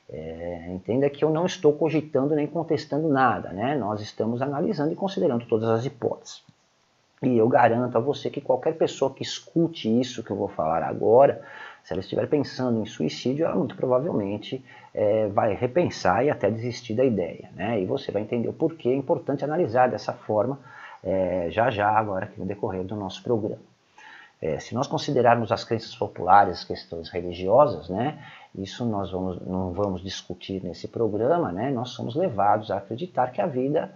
É, 0.09 0.67
entenda 0.69 1.09
que 1.09 1.25
eu 1.25 1.31
não 1.31 1.47
estou 1.47 1.73
cogitando 1.73 2.35
nem 2.35 2.47
contestando 2.47 3.09
nada, 3.09 3.51
né? 3.51 3.77
Nós 3.77 4.01
estamos 4.01 4.43
analisando 4.43 4.93
e 4.93 4.97
considerando 4.97 5.47
todas 5.47 5.69
as 5.69 5.85
hipóteses. 5.85 6.43
E 7.23 7.37
eu 7.37 7.49
garanto 7.49 7.97
a 7.97 8.01
você 8.01 8.31
que 8.31 8.41
qualquer 8.41 8.77
pessoa 8.77 9.13
que 9.13 9.23
escute 9.23 9.89
isso 10.01 10.23
que 10.23 10.31
eu 10.31 10.37
vou 10.37 10.49
falar 10.49 10.83
agora 10.83 11.43
se 11.85 11.93
ela 11.93 12.01
estiver 12.01 12.29
pensando 12.29 12.81
em 12.81 12.87
suicídio, 12.87 13.47
ela 13.47 13.55
muito 13.55 13.77
provavelmente 13.77 14.65
é, 14.95 15.29
vai 15.29 15.55
repensar 15.55 16.25
e 16.25 16.31
até 16.31 16.51
desistir 16.51 16.95
da 16.95 17.05
ideia. 17.05 17.51
Né? 17.55 17.81
E 17.81 17.87
você 17.87 18.13
vai 18.13 18.23
entender 18.23 18.49
o 18.49 18.53
porquê 18.53 18.89
é 18.89 18.95
importante 18.95 19.45
analisar 19.45 19.89
dessa 19.89 20.13
forma 20.13 20.59
é, 21.03 21.49
já 21.51 21.71
já, 21.71 21.89
agora 21.89 22.27
aqui 22.27 22.39
no 22.39 22.47
decorrer 22.47 22.85
do 22.85 22.95
nosso 22.95 23.23
programa. 23.23 23.63
É, 24.41 24.59
se 24.59 24.75
nós 24.75 24.87
considerarmos 24.87 25.53
as 25.53 25.65
crenças 25.65 25.95
populares, 25.95 26.61
as 26.61 26.65
questões 26.65 27.11
religiosas, 27.11 27.89
né, 27.91 28.19
isso 28.55 28.87
nós 28.87 29.11
vamos, 29.11 29.41
não 29.47 29.73
vamos 29.73 30.03
discutir 30.03 30.63
nesse 30.65 30.89
programa, 30.89 31.53
né, 31.53 31.71
nós 31.71 31.91
somos 31.91 32.15
levados 32.15 32.71
a 32.71 32.79
acreditar 32.79 33.33
que 33.33 33.41
a 33.41 33.47
vida, 33.47 33.93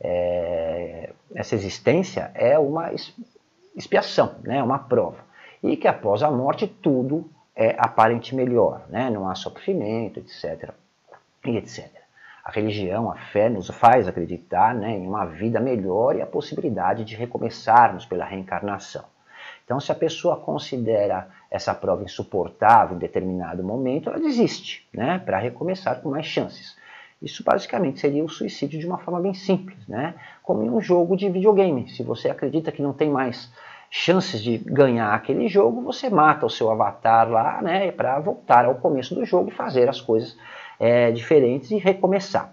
é, 0.00 1.12
essa 1.34 1.56
existência 1.56 2.30
é 2.34 2.56
uma 2.58 2.92
expiação, 3.74 4.36
né, 4.44 4.62
uma 4.62 4.78
prova 4.78 5.27
e 5.62 5.76
que 5.76 5.88
após 5.88 6.22
a 6.22 6.30
morte 6.30 6.66
tudo 6.66 7.30
é 7.54 7.74
aparente 7.78 8.34
melhor, 8.34 8.82
né? 8.88 9.10
não 9.10 9.28
há 9.28 9.34
sofrimento, 9.34 10.20
etc. 10.20 10.70
E 11.44 11.56
etc. 11.56 11.90
A 12.44 12.50
religião, 12.50 13.10
a 13.10 13.16
fé 13.16 13.50
nos 13.50 13.68
faz 13.68 14.08
acreditar 14.08 14.74
né, 14.74 14.92
em 14.92 15.06
uma 15.06 15.26
vida 15.26 15.60
melhor 15.60 16.16
e 16.16 16.22
a 16.22 16.26
possibilidade 16.26 17.04
de 17.04 17.14
recomeçarmos 17.14 18.06
pela 18.06 18.24
reencarnação. 18.24 19.04
Então, 19.64 19.78
se 19.78 19.92
a 19.92 19.94
pessoa 19.94 20.36
considera 20.36 21.28
essa 21.50 21.74
prova 21.74 22.02
insuportável 22.02 22.96
em 22.96 22.98
determinado 22.98 23.62
momento, 23.62 24.08
ela 24.08 24.18
desiste, 24.18 24.88
né, 24.94 25.18
para 25.18 25.36
recomeçar 25.36 26.00
com 26.00 26.08
mais 26.08 26.24
chances. 26.24 26.74
Isso 27.20 27.44
basicamente 27.44 28.00
seria 28.00 28.24
o 28.24 28.28
suicídio 28.30 28.80
de 28.80 28.86
uma 28.86 28.96
forma 28.96 29.20
bem 29.20 29.34
simples, 29.34 29.86
né, 29.86 30.14
como 30.42 30.62
em 30.62 30.70
um 30.70 30.80
jogo 30.80 31.16
de 31.16 31.28
videogame. 31.28 31.88
Se 31.90 32.02
você 32.02 32.30
acredita 32.30 32.72
que 32.72 32.80
não 32.80 32.94
tem 32.94 33.10
mais 33.10 33.52
chances 33.90 34.42
de 34.42 34.58
ganhar 34.58 35.14
aquele 35.14 35.48
jogo, 35.48 35.80
você 35.82 36.10
mata 36.10 36.44
o 36.44 36.50
seu 36.50 36.70
avatar 36.70 37.28
lá, 37.30 37.62
né, 37.62 37.90
para 37.90 38.18
voltar 38.20 38.64
ao 38.64 38.74
começo 38.74 39.14
do 39.14 39.24
jogo 39.24 39.48
e 39.48 39.54
fazer 39.54 39.88
as 39.88 40.00
coisas 40.00 40.36
é, 40.78 41.10
diferentes 41.10 41.70
e 41.70 41.78
recomeçar. 41.78 42.52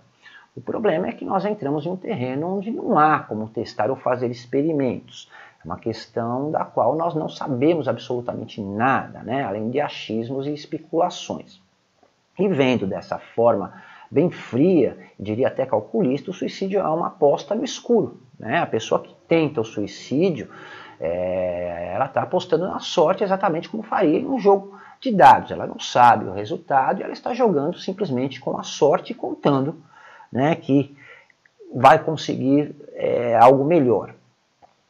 O 0.55 0.61
problema 0.61 1.07
é 1.07 1.11
que 1.11 1.25
nós 1.25 1.43
entramos 1.43 1.85
em 1.85 1.89
um 1.89 1.97
terreno 1.97 2.57
onde 2.57 2.71
não 2.71 2.97
há 2.97 3.19
como 3.19 3.49
testar 3.49 3.89
ou 3.89 3.97
fazer 3.97 4.31
experimentos. 4.31 5.29
É 5.61 5.65
uma 5.65 5.77
questão 5.77 6.49
da 6.49 6.63
qual 6.63 6.95
nós 6.95 7.13
não 7.13 7.27
sabemos 7.27 7.89
absolutamente 7.89 8.61
nada, 8.61 9.19
né, 9.21 9.43
além 9.43 9.69
de 9.69 9.81
achismos 9.81 10.47
e 10.47 10.53
especulações. 10.53 11.59
E 12.39 12.47
vendo 12.47 12.87
dessa 12.87 13.17
forma 13.17 13.73
bem 14.09 14.29
fria, 14.29 14.97
diria 15.19 15.47
até 15.47 15.65
calculista, 15.65 16.31
o 16.31 16.33
suicídio 16.33 16.79
é 16.79 16.87
uma 16.87 17.07
aposta 17.07 17.53
no 17.53 17.65
escuro. 17.65 18.19
Né? 18.39 18.59
A 18.59 18.65
pessoa 18.65 19.01
que 19.01 19.13
tenta 19.27 19.61
o 19.61 19.65
suicídio 19.65 20.49
é, 20.99 21.91
ela 21.93 22.05
está 22.05 22.21
apostando 22.21 22.67
na 22.67 22.79
sorte 22.79 23.23
exatamente 23.23 23.69
como 23.69 23.83
faria 23.83 24.19
em 24.19 24.25
um 24.25 24.39
jogo 24.39 24.79
de 24.99 25.11
dados. 25.11 25.51
Ela 25.51 25.67
não 25.67 25.79
sabe 25.79 26.25
o 26.25 26.33
resultado 26.33 26.99
e 26.99 27.03
ela 27.03 27.13
está 27.13 27.33
jogando 27.33 27.77
simplesmente 27.77 28.39
com 28.39 28.57
a 28.57 28.63
sorte, 28.63 29.13
contando 29.13 29.75
né, 30.31 30.55
que 30.55 30.95
vai 31.73 31.99
conseguir 31.99 32.75
é, 32.93 33.35
algo 33.35 33.63
melhor. 33.63 34.13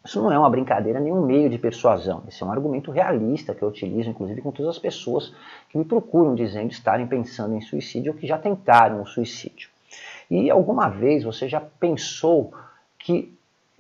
Isso 0.03 0.21
não 0.21 0.31
é 0.31 0.37
uma 0.37 0.49
brincadeira, 0.51 0.99
nenhum 0.99 1.25
meio 1.25 1.49
de 1.49 1.57
persuasão. 1.57 2.21
Esse 2.27 2.43
é 2.43 2.45
um 2.45 2.51
argumento 2.51 2.91
realista 2.91 3.55
que 3.55 3.63
eu 3.63 3.67
utilizo, 3.67 4.07
inclusive, 4.07 4.39
com 4.39 4.51
todas 4.51 4.75
as 4.75 4.79
pessoas 4.79 5.33
que 5.67 5.77
me 5.79 5.83
procuram 5.83 6.35
dizendo 6.35 6.69
estarem 6.69 7.07
pensando 7.07 7.55
em 7.55 7.61
suicídio 7.61 8.11
ou 8.11 8.17
que 8.17 8.27
já 8.27 8.37
tentaram 8.37 9.01
o 9.01 9.07
suicídio. 9.07 9.69
E 10.29 10.49
alguma 10.51 10.89
vez 10.89 11.23
você 11.23 11.47
já 11.47 11.59
pensou 11.59 12.53
que 12.99 13.35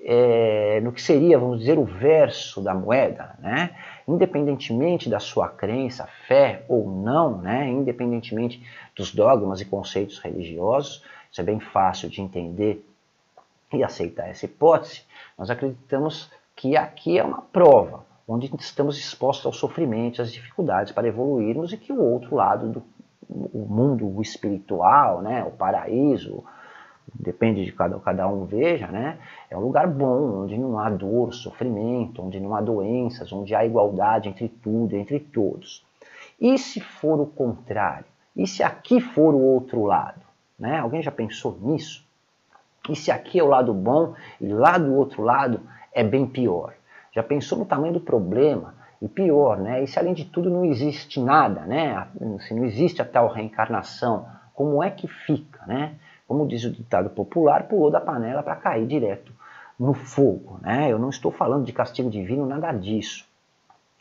é, 0.07 0.79
no 0.81 0.91
que 0.91 1.01
seria, 1.01 1.39
vamos 1.39 1.59
dizer, 1.59 1.79
o 1.79 1.83
verso 1.83 2.61
da 2.61 2.75
moeda, 2.75 3.35
né? 3.39 3.75
Independentemente 4.07 5.09
da 5.09 5.19
sua 5.19 5.49
crença, 5.49 6.07
fé 6.27 6.63
ou 6.69 6.87
não, 6.87 7.41
né? 7.41 7.67
Independentemente 7.67 8.61
dos 8.95 9.11
dogmas 9.11 9.61
e 9.61 9.65
conceitos 9.65 10.19
religiosos, 10.19 11.03
isso 11.31 11.41
é 11.41 11.43
bem 11.43 11.59
fácil 11.59 12.07
de 12.07 12.21
entender 12.21 12.85
e 13.73 13.83
aceitar 13.83 14.29
essa 14.29 14.45
hipótese. 14.45 15.01
Nós 15.35 15.49
acreditamos 15.49 16.31
que 16.55 16.77
aqui 16.77 17.17
é 17.17 17.23
uma 17.23 17.41
prova, 17.41 18.05
onde 18.27 18.49
estamos 18.59 18.99
expostos 18.99 19.47
aos 19.47 19.57
sofrimentos, 19.57 20.19
às 20.19 20.31
dificuldades 20.31 20.93
para 20.93 21.07
evoluirmos 21.07 21.73
e 21.73 21.77
que 21.77 21.91
o 21.91 21.99
outro 21.99 22.35
lado 22.35 22.69
do 22.69 22.83
o 23.27 23.65
mundo 23.67 24.21
espiritual, 24.21 25.21
né, 25.21 25.43
o 25.43 25.51
paraíso, 25.51 26.43
depende 27.19 27.65
de 27.65 27.71
cada, 27.71 27.97
cada 27.99 28.27
um 28.27 28.45
veja, 28.45 28.87
né, 28.87 29.17
é 29.49 29.57
um 29.57 29.61
lugar 29.61 29.87
bom, 29.87 30.43
onde 30.43 30.57
não 30.57 30.77
há 30.77 30.89
dor, 30.89 31.33
sofrimento, 31.33 32.21
onde 32.21 32.39
não 32.39 32.55
há 32.55 32.61
doenças, 32.61 33.31
onde 33.31 33.55
há 33.55 33.65
igualdade 33.65 34.29
entre 34.29 34.49
tudo, 34.49 34.95
entre 34.95 35.19
todos. 35.19 35.85
E 36.39 36.57
se 36.57 36.79
for 36.79 37.19
o 37.19 37.25
contrário? 37.25 38.05
E 38.35 38.45
se 38.45 38.61
aqui 38.61 38.99
for 38.99 39.33
o 39.33 39.39
outro 39.39 39.83
lado? 39.83 40.21
Né? 40.59 40.79
Alguém 40.79 41.01
já 41.01 41.11
pensou 41.11 41.57
nisso? 41.61 42.05
E 42.89 42.95
se 42.95 43.11
aqui 43.11 43.39
é 43.39 43.43
o 43.43 43.47
lado 43.47 43.73
bom 43.73 44.13
e 44.39 44.47
lá 44.47 44.77
do 44.77 44.93
outro 44.93 45.23
lado 45.23 45.61
é 45.93 46.03
bem 46.03 46.27
pior? 46.27 46.73
Já 47.11 47.23
pensou 47.23 47.57
no 47.57 47.65
tamanho 47.65 47.93
do 47.93 47.99
problema? 47.99 48.75
E 49.01 49.07
pior, 49.07 49.57
né? 49.57 49.83
E 49.83 49.87
se 49.87 49.99
além 49.99 50.13
de 50.13 50.25
tudo 50.25 50.49
não 50.49 50.65
existe 50.65 51.19
nada, 51.19 51.61
né? 51.61 52.07
Se 52.47 52.53
não 52.53 52.63
existe 52.63 53.01
a 53.01 53.05
tal 53.05 53.27
reencarnação, 53.27 54.25
como 54.53 54.81
é 54.81 54.89
que 54.89 55.07
fica, 55.07 55.65
né? 55.65 55.95
Como 56.27 56.47
diz 56.47 56.63
o 56.63 56.71
ditado 56.71 57.09
popular, 57.09 57.67
pulou 57.67 57.91
da 57.91 58.01
panela 58.01 58.41
para 58.41 58.55
cair 58.55 58.87
direto 58.87 59.31
no 59.79 59.93
fogo, 59.93 60.59
né? 60.61 60.91
Eu 60.91 60.97
não 60.97 61.09
estou 61.09 61.31
falando 61.31 61.65
de 61.65 61.73
castigo 61.73 62.09
divino, 62.09 62.45
nada 62.45 62.71
disso. 62.71 63.25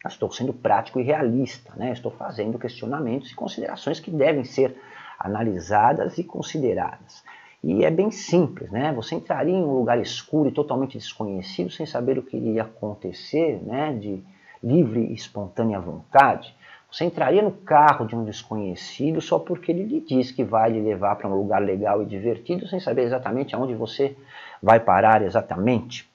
Eu 0.03 0.09
estou 0.09 0.31
sendo 0.31 0.53
prático 0.53 1.01
e 1.01 1.03
realista, 1.03 1.73
né? 1.77 1.93
Estou 1.93 2.11
fazendo 2.11 2.59
questionamentos 2.59 3.31
e 3.31 3.35
considerações 3.35 4.01
que 4.01 4.11
devem 4.11 4.45
ser 4.45 4.77
analisadas 5.19 6.19
e 6.19 6.25
consideradas. 6.25 7.25
E 7.63 7.85
é 7.85 7.91
bem 7.91 8.11
simples, 8.11 8.71
né? 8.71 8.93
Você 8.93 9.15
entraria 9.15 9.55
em 9.55 9.63
um 9.63 9.79
lugar 9.79 9.99
escuro 9.99 10.49
e 10.49 10.53
totalmente 10.53 10.99
desconhecido, 10.99 11.71
sem 11.71 11.87
saber 11.87 12.19
o 12.19 12.23
que 12.23 12.37
iria 12.37 12.63
acontecer, 12.63 13.59
né? 13.63 13.93
De 13.95 14.23
livre 14.63 15.01
e 15.01 15.15
espontânea 15.15 15.81
vontade. 15.81 16.55
Você 16.95 17.07
entraria 17.07 17.43
no 17.43 17.51
carro 17.51 18.07
de 18.07 18.15
um 18.15 18.23
desconhecido 18.23 19.21
só 19.21 19.37
porque 19.37 19.73
ele 19.73 19.83
lhe 19.83 19.99
diz 19.99 20.31
que 20.31 20.45
vai 20.45 20.71
lhe 20.71 20.81
levar 20.81 21.17
para 21.17 21.27
um 21.27 21.35
lugar 21.35 21.61
legal 21.61 22.01
e 22.01 22.07
divertido, 22.07 22.69
sem 22.69 22.79
saber 22.79 23.03
exatamente 23.03 23.53
aonde 23.53 23.75
você 23.75 24.17
vai 24.63 24.79
parar 24.79 25.21
exatamente. 25.21 26.09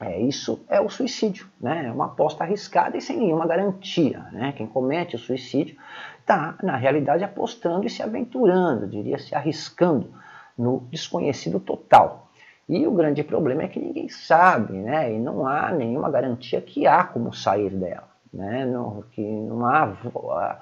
É, 0.00 0.20
isso 0.20 0.64
é 0.68 0.80
o 0.80 0.88
suicídio, 0.88 1.48
né? 1.60 1.86
É 1.88 1.90
uma 1.90 2.04
aposta 2.04 2.44
arriscada 2.44 2.96
e 2.96 3.00
sem 3.00 3.16
nenhuma 3.16 3.48
garantia. 3.48 4.20
Né? 4.30 4.54
Quem 4.56 4.68
comete 4.68 5.16
o 5.16 5.18
suicídio 5.18 5.76
está, 6.20 6.56
na 6.62 6.76
realidade, 6.76 7.24
apostando 7.24 7.84
e 7.84 7.90
se 7.90 8.00
aventurando, 8.00 8.86
diria 8.86 9.18
se 9.18 9.34
arriscando 9.34 10.14
no 10.56 10.86
desconhecido 10.88 11.58
total. 11.58 12.30
E 12.68 12.86
o 12.86 12.92
grande 12.92 13.24
problema 13.24 13.64
é 13.64 13.68
que 13.68 13.80
ninguém 13.80 14.08
sabe, 14.08 14.74
né? 14.74 15.12
E 15.12 15.18
não 15.18 15.44
há 15.48 15.72
nenhuma 15.72 16.08
garantia 16.08 16.60
que 16.60 16.86
há 16.86 17.02
como 17.02 17.34
sair 17.34 17.70
dela, 17.70 18.06
né? 18.32 18.66
Que 19.12 19.22
não 19.22 19.66
há 19.66 20.58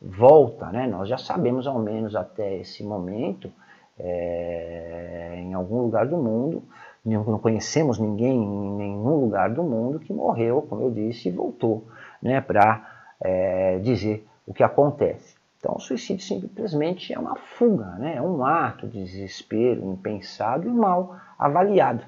volta, 0.00 0.66
né? 0.66 0.86
Nós 0.86 1.08
já 1.08 1.18
sabemos 1.18 1.66
ao 1.66 1.78
menos 1.78 2.16
até 2.16 2.56
esse 2.56 2.82
momento, 2.82 3.50
é, 3.98 5.34
em 5.36 5.54
algum 5.54 5.82
lugar 5.82 6.06
do 6.06 6.16
mundo, 6.16 6.62
não 7.04 7.38
conhecemos 7.38 7.98
ninguém 7.98 8.42
em 8.42 8.70
nenhum 8.76 9.16
lugar 9.16 9.50
do 9.50 9.62
mundo 9.62 9.98
que 9.98 10.12
morreu, 10.12 10.62
como 10.62 10.82
eu 10.82 10.90
disse, 10.90 11.28
e 11.28 11.32
voltou, 11.32 11.84
né? 12.20 12.40
Para 12.40 12.86
é, 13.20 13.78
dizer 13.78 14.26
o 14.46 14.52
que 14.52 14.62
acontece. 14.62 15.36
Então, 15.62 15.76
o 15.76 15.80
suicídio 15.80 16.26
simplesmente 16.26 17.14
é 17.14 17.18
uma 17.18 17.36
fuga, 17.36 17.84
né? 17.96 18.16
é 18.16 18.22
um 18.22 18.44
ato 18.44 18.88
de 18.88 19.04
desespero 19.04 19.88
impensado 19.92 20.68
e 20.68 20.72
mal 20.72 21.16
avaliado. 21.38 22.04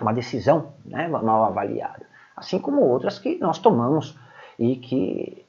Uma 0.00 0.14
decisão 0.14 0.72
né? 0.84 1.08
mal 1.08 1.44
avaliada. 1.44 2.06
Assim 2.38 2.58
como 2.58 2.80
outras 2.80 3.18
que 3.18 3.36
nós 3.38 3.58
tomamos 3.58 4.16
e 4.58 4.76
que 4.76 5.44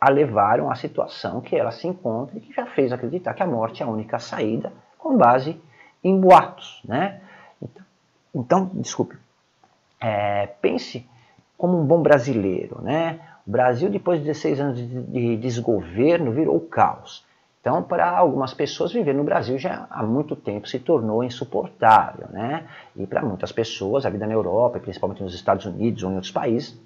a 0.00 0.10
levaram 0.10 0.70
à 0.70 0.74
situação 0.74 1.40
que 1.40 1.54
ela 1.54 1.70
se 1.70 1.86
encontra 1.86 2.36
e 2.36 2.40
que 2.40 2.52
já 2.52 2.66
fez 2.66 2.92
acreditar 2.92 3.34
que 3.34 3.42
a 3.42 3.46
morte 3.46 3.82
é 3.82 3.86
a 3.86 3.88
única 3.88 4.18
saída 4.18 4.72
com 4.98 5.16
base 5.16 5.60
em 6.02 6.18
boatos. 6.18 6.80
Né? 6.84 7.20
Então, 7.62 7.84
então 8.34 8.70
desculpe, 8.74 9.16
é, 10.00 10.46
pense 10.60 11.06
como 11.56 11.78
um 11.78 11.84
bom 11.84 12.02
brasileiro, 12.02 12.80
né? 12.82 13.20
O 13.46 13.50
Brasil, 13.50 13.90
depois 13.90 14.20
de 14.20 14.26
16 14.26 14.60
anos 14.60 14.78
de 14.78 15.36
desgoverno, 15.36 16.32
virou 16.32 16.58
caos. 16.60 17.24
Então, 17.60 17.82
para 17.82 18.08
algumas 18.10 18.54
pessoas, 18.54 18.90
viver 18.92 19.14
no 19.14 19.22
Brasil 19.22 19.58
já 19.58 19.86
há 19.90 20.02
muito 20.02 20.34
tempo 20.34 20.66
se 20.66 20.78
tornou 20.78 21.22
insuportável. 21.22 22.26
Né? 22.30 22.66
E 22.96 23.06
para 23.06 23.22
muitas 23.22 23.52
pessoas, 23.52 24.06
a 24.06 24.10
vida 24.10 24.26
na 24.26 24.32
Europa, 24.32 24.80
principalmente 24.80 25.22
nos 25.22 25.34
Estados 25.34 25.66
Unidos 25.66 26.02
ou 26.02 26.10
em 26.10 26.14
outros 26.14 26.32
países, 26.32 26.80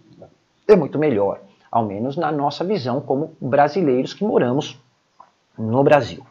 é 0.66 0.74
muito 0.74 0.98
melhor. 0.98 1.40
Ao 1.70 1.84
menos 1.84 2.16
na 2.16 2.32
nossa 2.32 2.64
visão 2.64 3.00
como 3.00 3.36
brasileiros 3.40 4.14
que 4.14 4.24
moramos 4.24 4.80
no 5.56 5.82
Brasil. 5.84 6.26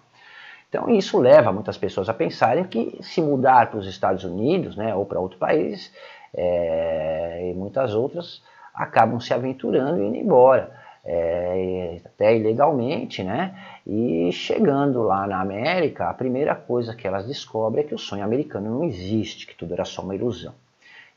Então, 0.67 0.89
isso 0.89 1.19
leva 1.19 1.51
muitas 1.51 1.77
pessoas 1.77 2.09
a 2.09 2.13
pensarem 2.13 2.63
que 2.65 2.97
se 3.01 3.21
mudar 3.21 3.69
para 3.69 3.79
os 3.79 3.87
Estados 3.87 4.23
Unidos 4.23 4.75
né, 4.75 4.93
ou 4.95 5.05
para 5.05 5.19
outro 5.19 5.37
país, 5.37 5.93
é, 6.33 7.51
e 7.51 7.53
muitas 7.53 7.93
outras, 7.93 8.41
acabam 8.73 9.19
se 9.19 9.33
aventurando 9.33 10.01
e 10.01 10.07
indo 10.07 10.17
embora, 10.17 10.71
é, 11.05 11.99
até 12.05 12.35
ilegalmente, 12.35 13.23
né? 13.23 13.57
E 13.85 14.31
chegando 14.31 15.03
lá 15.03 15.27
na 15.27 15.41
América, 15.41 16.09
a 16.09 16.13
primeira 16.13 16.55
coisa 16.55 16.95
que 16.95 17.05
elas 17.05 17.27
descobrem 17.27 17.83
é 17.83 17.87
que 17.87 17.95
o 17.95 17.99
sonho 17.99 18.23
americano 18.23 18.69
não 18.69 18.83
existe, 18.85 19.45
que 19.45 19.55
tudo 19.55 19.73
era 19.73 19.83
só 19.83 20.01
uma 20.01 20.15
ilusão. 20.15 20.53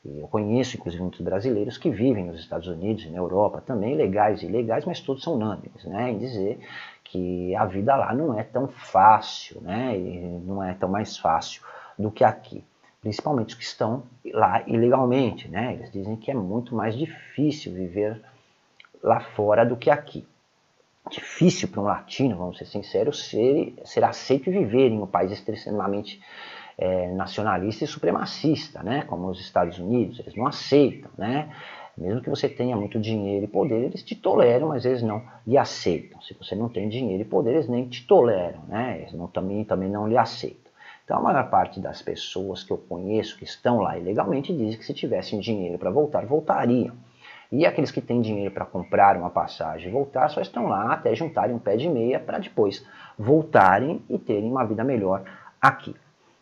E 0.03 0.19
eu 0.19 0.27
conheço, 0.27 0.77
inclusive, 0.77 1.01
muitos 1.01 1.21
brasileiros 1.21 1.77
que 1.77 1.89
vivem 1.89 2.25
nos 2.25 2.39
Estados 2.39 2.67
Unidos 2.67 3.05
e 3.05 3.09
na 3.09 3.17
Europa 3.17 3.61
também, 3.65 3.95
legais 3.95 4.41
e 4.41 4.45
ilegais, 4.45 4.85
mas 4.85 4.99
todos 4.99 5.23
são 5.23 5.35
unânimes, 5.35 5.83
né? 5.85 6.11
Em 6.11 6.17
dizer 6.17 6.59
que 7.03 7.55
a 7.55 7.65
vida 7.65 7.95
lá 7.95 8.13
não 8.13 8.37
é 8.37 8.43
tão 8.43 8.67
fácil, 8.67 9.61
né? 9.61 9.97
E 9.97 10.19
não 10.45 10.61
é 10.61 10.73
tão 10.73 10.89
mais 10.89 11.17
fácil 11.17 11.61
do 11.97 12.11
que 12.11 12.23
aqui 12.23 12.63
principalmente 12.99 13.49
os 13.49 13.55
que 13.55 13.63
estão 13.63 14.03
lá 14.33 14.63
ilegalmente. 14.67 15.47
Né? 15.47 15.75
Eles 15.75 15.91
dizem 15.91 16.17
que 16.17 16.29
é 16.29 16.33
muito 16.33 16.75
mais 16.75 16.97
difícil 16.97 17.73
viver 17.73 18.21
lá 19.07 19.19
fora 19.19 19.65
do 19.65 19.75
que 19.75 19.89
aqui. 19.89 20.25
Difícil 21.09 21.69
para 21.69 21.81
um 21.81 21.85
latino, 21.85 22.35
vamos 22.35 22.57
ser 22.57 22.65
sinceros, 22.65 23.29
ser, 23.29 23.73
ser 23.85 24.03
aceito 24.03 24.49
e 24.49 24.53
viver 24.53 24.89
em 24.89 25.01
um 25.01 25.07
país 25.07 25.31
extremamente 25.31 26.21
é, 26.77 27.07
nacionalista 27.13 27.85
e 27.85 27.87
supremacista, 27.87 28.83
né? 28.83 29.03
como 29.07 29.27
os 29.29 29.39
Estados 29.39 29.79
Unidos. 29.79 30.19
Eles 30.19 30.35
não 30.35 30.45
aceitam. 30.45 31.09
Né? 31.17 31.49
Mesmo 31.97 32.21
que 32.21 32.29
você 32.29 32.47
tenha 32.47 32.75
muito 32.75 32.99
dinheiro 32.99 33.45
e 33.45 33.47
poder, 33.47 33.85
eles 33.85 34.03
te 34.03 34.15
toleram, 34.15 34.67
mas 34.67 34.85
eles 34.85 35.01
não 35.01 35.23
lhe 35.45 35.57
aceitam. 35.57 36.21
Se 36.21 36.33
você 36.33 36.55
não 36.55 36.69
tem 36.69 36.89
dinheiro 36.89 37.21
e 37.21 37.25
poder, 37.25 37.53
eles 37.53 37.67
nem 37.67 37.87
te 37.87 38.05
toleram. 38.05 38.61
Né? 38.67 38.99
Eles 38.99 39.13
não, 39.13 39.27
também, 39.27 39.63
também 39.63 39.89
não 39.89 40.07
lhe 40.07 40.17
aceitam. 40.17 40.67
Então, 41.03 41.19
a 41.19 41.21
maior 41.21 41.49
parte 41.49 41.79
das 41.79 42.01
pessoas 42.01 42.63
que 42.63 42.71
eu 42.71 42.77
conheço 42.77 43.37
que 43.37 43.45
estão 43.45 43.79
lá 43.79 43.97
ilegalmente 43.97 44.51
dizem 44.51 44.77
que 44.77 44.85
se 44.85 44.93
tivessem 44.93 45.39
dinheiro 45.39 45.79
para 45.79 45.89
voltar, 45.89 46.25
voltariam. 46.25 46.93
E 47.51 47.65
aqueles 47.65 47.91
que 47.91 48.01
têm 48.01 48.21
dinheiro 48.21 48.53
para 48.53 48.65
comprar 48.65 49.15
uma 49.15 49.29
passagem 49.29 49.89
e 49.89 49.91
voltar 49.91 50.29
só 50.29 50.41
estão 50.41 50.67
lá 50.67 50.93
até 50.93 51.15
juntarem 51.15 51.55
um 51.55 51.59
pé 51.59 51.77
de 51.77 51.87
meia 51.87 52.19
para 52.19 52.39
depois 52.39 52.85
voltarem 53.17 54.01
e 54.09 54.17
terem 54.17 54.51
uma 54.51 54.65
vida 54.65 54.83
melhor 54.83 55.23
aqui. 55.61 55.95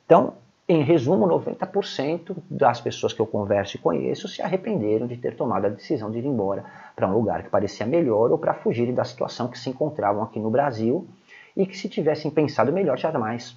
Então, 0.06 0.34
em 0.68 0.82
resumo, 0.82 1.28
90% 1.28 2.36
das 2.50 2.82
pessoas 2.82 3.14
que 3.14 3.20
eu 3.20 3.28
converso 3.28 3.76
e 3.76 3.80
conheço 3.80 4.28
se 4.28 4.42
arrependeram 4.42 5.06
de 5.06 5.16
ter 5.16 5.36
tomado 5.36 5.66
a 5.66 5.70
decisão 5.70 6.10
de 6.10 6.18
ir 6.18 6.26
embora 6.26 6.66
para 6.96 7.08
um 7.08 7.14
lugar 7.14 7.44
que 7.44 7.50
parecia 7.50 7.86
melhor 7.86 8.32
ou 8.32 8.38
para 8.40 8.56
fugirem 8.56 8.94
da 8.94 9.04
situação 9.04 9.48
que 9.48 9.60
se 9.60 9.70
encontravam 9.70 10.24
aqui 10.24 10.40
no 10.40 10.50
Brasil 10.50 11.08
e 11.56 11.68
que 11.68 11.78
se 11.78 11.88
tivessem 11.88 12.32
pensado 12.32 12.74
melhor 12.74 12.98
jamais 12.98 13.56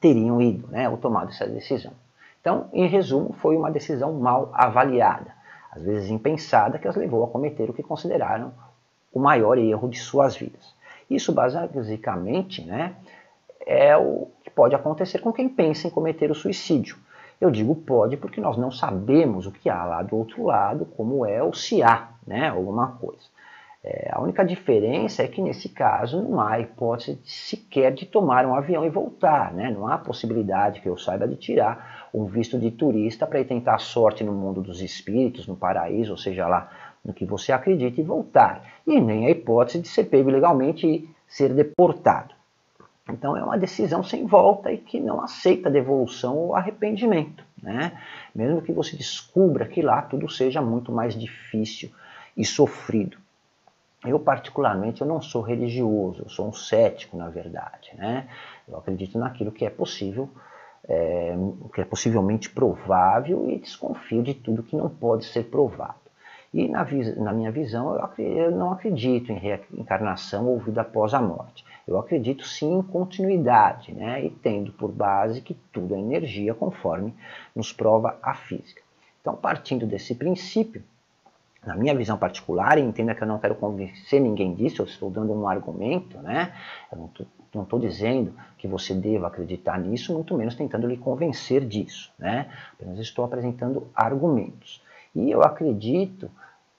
teriam 0.00 0.40
ido, 0.40 0.68
né, 0.68 0.88
ou 0.88 0.96
tomado 0.96 1.30
essa 1.30 1.46
decisão. 1.46 1.92
Então, 2.40 2.68
em 2.72 2.86
resumo, 2.86 3.32
foi 3.32 3.56
uma 3.56 3.70
decisão 3.70 4.12
mal 4.12 4.50
avaliada, 4.54 5.32
às 5.78 5.84
vezes 5.84 6.10
impensada, 6.10 6.78
que 6.78 6.88
as 6.88 6.96
levou 6.96 7.24
a 7.24 7.28
cometer 7.28 7.70
o 7.70 7.72
que 7.72 7.82
consideraram 7.82 8.52
o 9.12 9.20
maior 9.20 9.56
erro 9.56 9.88
de 9.88 9.98
suas 9.98 10.36
vidas. 10.36 10.74
Isso, 11.08 11.32
basicamente, 11.32 12.64
né, 12.64 12.96
é 13.64 13.96
o 13.96 14.28
que 14.42 14.50
pode 14.50 14.74
acontecer 14.74 15.20
com 15.20 15.32
quem 15.32 15.48
pensa 15.48 15.86
em 15.86 15.90
cometer 15.90 16.30
o 16.30 16.34
suicídio. 16.34 16.96
Eu 17.40 17.50
digo 17.50 17.74
pode 17.74 18.16
porque 18.16 18.40
nós 18.40 18.56
não 18.56 18.70
sabemos 18.70 19.46
o 19.46 19.52
que 19.52 19.70
há 19.70 19.84
lá 19.84 20.02
do 20.02 20.16
outro 20.16 20.44
lado, 20.44 20.84
como 20.84 21.24
é 21.24 21.42
ou 21.42 21.54
se 21.54 21.82
há 21.82 22.08
né, 22.26 22.48
alguma 22.48 22.92
coisa. 22.92 23.22
É, 23.82 24.10
a 24.12 24.20
única 24.20 24.44
diferença 24.44 25.22
é 25.22 25.28
que 25.28 25.40
nesse 25.40 25.68
caso 25.68 26.20
não 26.20 26.40
há 26.40 26.58
hipótese 26.58 27.20
sequer 27.24 27.94
de 27.94 28.06
tomar 28.06 28.44
um 28.44 28.54
avião 28.54 28.84
e 28.84 28.90
voltar, 28.90 29.52
né? 29.54 29.70
não 29.70 29.86
há 29.86 29.96
possibilidade 29.96 30.80
que 30.80 30.88
eu 30.88 30.96
saiba 30.98 31.28
de 31.28 31.36
tirar 31.36 31.97
um 32.12 32.24
visto 32.26 32.58
de 32.58 32.70
turista 32.70 33.26
para 33.26 33.40
ir 33.40 33.44
tentar 33.44 33.74
a 33.74 33.78
sorte 33.78 34.24
no 34.24 34.32
mundo 34.32 34.62
dos 34.62 34.80
espíritos, 34.80 35.46
no 35.46 35.56
paraíso, 35.56 36.12
ou 36.12 36.18
seja 36.18 36.46
lá 36.46 36.70
no 37.04 37.12
que 37.12 37.24
você 37.24 37.52
acredita 37.52 38.00
e 38.00 38.04
voltar. 38.04 38.62
E 38.86 39.00
nem 39.00 39.26
a 39.26 39.30
hipótese 39.30 39.80
de 39.80 39.88
ser 39.88 40.04
pego 40.04 40.30
legalmente 40.30 40.86
e 40.86 41.10
ser 41.26 41.52
deportado. 41.52 42.34
Então 43.08 43.36
é 43.36 43.42
uma 43.42 43.56
decisão 43.56 44.02
sem 44.02 44.26
volta 44.26 44.70
e 44.70 44.78
que 44.78 45.00
não 45.00 45.20
aceita 45.22 45.70
devolução 45.70 46.36
ou 46.36 46.54
arrependimento. 46.54 47.44
Né? 47.62 47.98
Mesmo 48.34 48.62
que 48.62 48.72
você 48.72 48.96
descubra 48.96 49.66
que 49.66 49.80
lá 49.80 50.02
tudo 50.02 50.28
seja 50.28 50.60
muito 50.60 50.92
mais 50.92 51.18
difícil 51.18 51.90
e 52.36 52.44
sofrido. 52.44 53.16
Eu, 54.06 54.20
particularmente, 54.20 55.00
eu 55.00 55.06
não 55.06 55.20
sou 55.20 55.42
religioso, 55.42 56.22
eu 56.22 56.28
sou 56.28 56.48
um 56.48 56.52
cético, 56.52 57.16
na 57.16 57.28
verdade. 57.28 57.90
Né? 57.94 58.28
Eu 58.68 58.76
acredito 58.76 59.18
naquilo 59.18 59.50
que 59.50 59.64
é 59.64 59.70
possível, 59.70 60.28
é, 60.88 61.36
que 61.74 61.80
é 61.80 61.84
possivelmente 61.84 62.48
provável 62.48 63.48
e 63.50 63.58
desconfio 63.58 64.22
de 64.22 64.34
tudo 64.34 64.62
que 64.62 64.76
não 64.76 64.88
pode 64.88 65.26
ser 65.26 65.44
provado. 65.44 66.08
E 66.52 66.66
na, 66.66 66.86
na 67.16 67.32
minha 67.32 67.50
visão, 67.50 67.94
eu, 67.94 68.24
eu 68.24 68.50
não 68.50 68.72
acredito 68.72 69.30
em 69.30 69.38
reencarnação 69.38 70.46
ou 70.46 70.58
vida 70.58 70.80
após 70.80 71.12
a 71.12 71.20
morte. 71.20 71.64
Eu 71.86 71.98
acredito 71.98 72.46
sim 72.46 72.78
em 72.78 72.82
continuidade, 72.82 73.92
né? 73.92 74.24
e 74.24 74.30
tendo 74.30 74.72
por 74.72 74.90
base 74.90 75.42
que 75.42 75.54
tudo 75.72 75.94
é 75.94 75.98
energia, 75.98 76.54
conforme 76.54 77.14
nos 77.54 77.72
prova 77.72 78.16
a 78.22 78.34
física. 78.34 78.82
Então, 79.20 79.36
partindo 79.36 79.86
desse 79.86 80.14
princípio, 80.14 80.82
na 81.68 81.76
minha 81.76 81.94
visão 81.94 82.16
particular, 82.16 82.78
e 82.78 82.80
entenda 82.80 83.14
que 83.14 83.22
eu 83.22 83.28
não 83.28 83.38
quero 83.38 83.54
convencer 83.54 84.18
ninguém 84.18 84.54
disso, 84.54 84.80
eu 84.80 84.86
estou 84.86 85.10
dando 85.10 85.34
um 85.34 85.46
argumento, 85.46 86.16
né? 86.22 86.54
Eu 86.90 87.10
não 87.54 87.62
estou 87.62 87.78
dizendo 87.78 88.32
que 88.56 88.66
você 88.66 88.94
deva 88.94 89.26
acreditar 89.26 89.78
nisso, 89.78 90.14
muito 90.14 90.34
menos 90.34 90.54
tentando 90.54 90.86
lhe 90.86 90.96
convencer 90.96 91.66
disso, 91.66 92.10
né? 92.18 92.48
Apenas 92.72 92.98
estou 92.98 93.22
apresentando 93.22 93.86
argumentos. 93.94 94.82
E 95.14 95.30
eu 95.30 95.42
acredito 95.42 96.30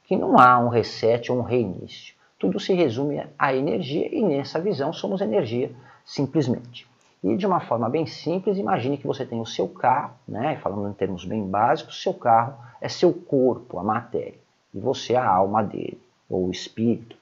que 0.06 0.18
não 0.18 0.40
há 0.40 0.58
um 0.58 0.70
reset 0.70 1.32
ou 1.32 1.38
um 1.38 1.44
reinício. 1.44 2.16
Tudo 2.40 2.60
se 2.60 2.74
resume 2.74 3.24
à 3.38 3.54
energia 3.54 4.10
e 4.12 4.24
nessa 4.24 4.60
visão 4.60 4.92
somos 4.92 5.22
energia 5.22 5.72
simplesmente. 6.04 6.88
E 7.24 7.38
de 7.38 7.46
uma 7.46 7.60
forma 7.60 7.88
bem 7.88 8.08
simples, 8.08 8.58
imagine 8.58 8.98
que 8.98 9.06
você 9.06 9.24
tem 9.24 9.40
o 9.40 9.46
seu 9.46 9.68
carro, 9.68 10.16
né? 10.28 10.58
falando 10.64 10.90
em 10.90 10.94
termos 10.94 11.26
bem 11.26 11.46
básicos, 11.46 12.02
seu 12.02 12.14
carro 12.14 12.56
é 12.82 12.90
seu 12.90 13.14
corpo, 13.14 13.78
a 13.78 13.84
matéria 13.84 14.49
e 14.74 14.80
você 14.80 15.14
é 15.14 15.18
a 15.18 15.28
alma 15.28 15.64
dele, 15.64 16.00
ou 16.30 16.48
o 16.48 16.52
espírito, 16.52 17.16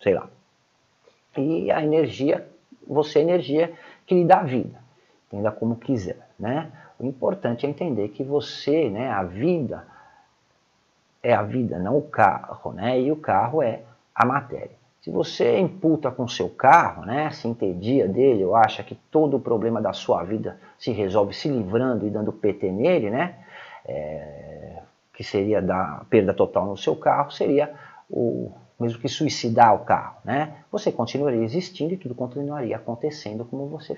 sei 0.00 0.14
lá. 0.14 0.28
E 1.36 1.70
a 1.70 1.82
energia, 1.82 2.46
você 2.86 3.18
é 3.18 3.22
a 3.22 3.24
energia 3.24 3.72
que 4.06 4.14
lhe 4.14 4.24
dá 4.24 4.42
vida, 4.42 4.78
entenda 5.26 5.50
como 5.50 5.76
quiser, 5.76 6.28
né? 6.38 6.70
O 6.98 7.06
importante 7.06 7.66
é 7.66 7.68
entender 7.68 8.08
que 8.08 8.22
você, 8.22 8.88
né, 8.88 9.10
a 9.10 9.22
vida 9.22 9.86
é 11.22 11.32
a 11.32 11.42
vida, 11.42 11.78
não 11.78 11.96
o 11.96 12.02
carro, 12.02 12.72
né? 12.72 13.00
E 13.00 13.10
o 13.10 13.16
carro 13.16 13.62
é 13.62 13.82
a 14.14 14.24
matéria. 14.24 14.82
Se 15.00 15.10
você 15.10 15.58
imputa 15.58 16.12
com 16.12 16.28
seu 16.28 16.48
carro, 16.48 17.04
né, 17.04 17.30
se 17.30 17.48
entendia 17.48 18.06
dele, 18.06 18.44
ou 18.44 18.54
acha 18.54 18.84
que 18.84 18.94
todo 18.94 19.36
o 19.36 19.40
problema 19.40 19.80
da 19.80 19.92
sua 19.92 20.22
vida 20.22 20.60
se 20.78 20.92
resolve 20.92 21.34
se 21.34 21.48
livrando 21.48 22.06
e 22.06 22.10
dando 22.10 22.32
PT 22.32 22.70
nele, 22.70 23.10
né? 23.10 23.34
É, 23.84 24.61
que 25.12 25.22
seria 25.22 25.60
da 25.60 26.04
perda 26.08 26.32
total 26.32 26.66
no 26.66 26.76
seu 26.76 26.96
carro, 26.96 27.30
seria 27.30 27.72
o 28.10 28.52
mesmo 28.80 29.00
que 29.00 29.08
suicidar 29.08 29.74
o 29.74 29.84
carro, 29.84 30.16
né? 30.24 30.56
Você 30.70 30.90
continuaria 30.90 31.42
existindo 31.42 31.94
e 31.94 31.96
tudo 31.96 32.14
continuaria 32.14 32.76
acontecendo 32.76 33.44
como 33.44 33.66
você 33.68 33.96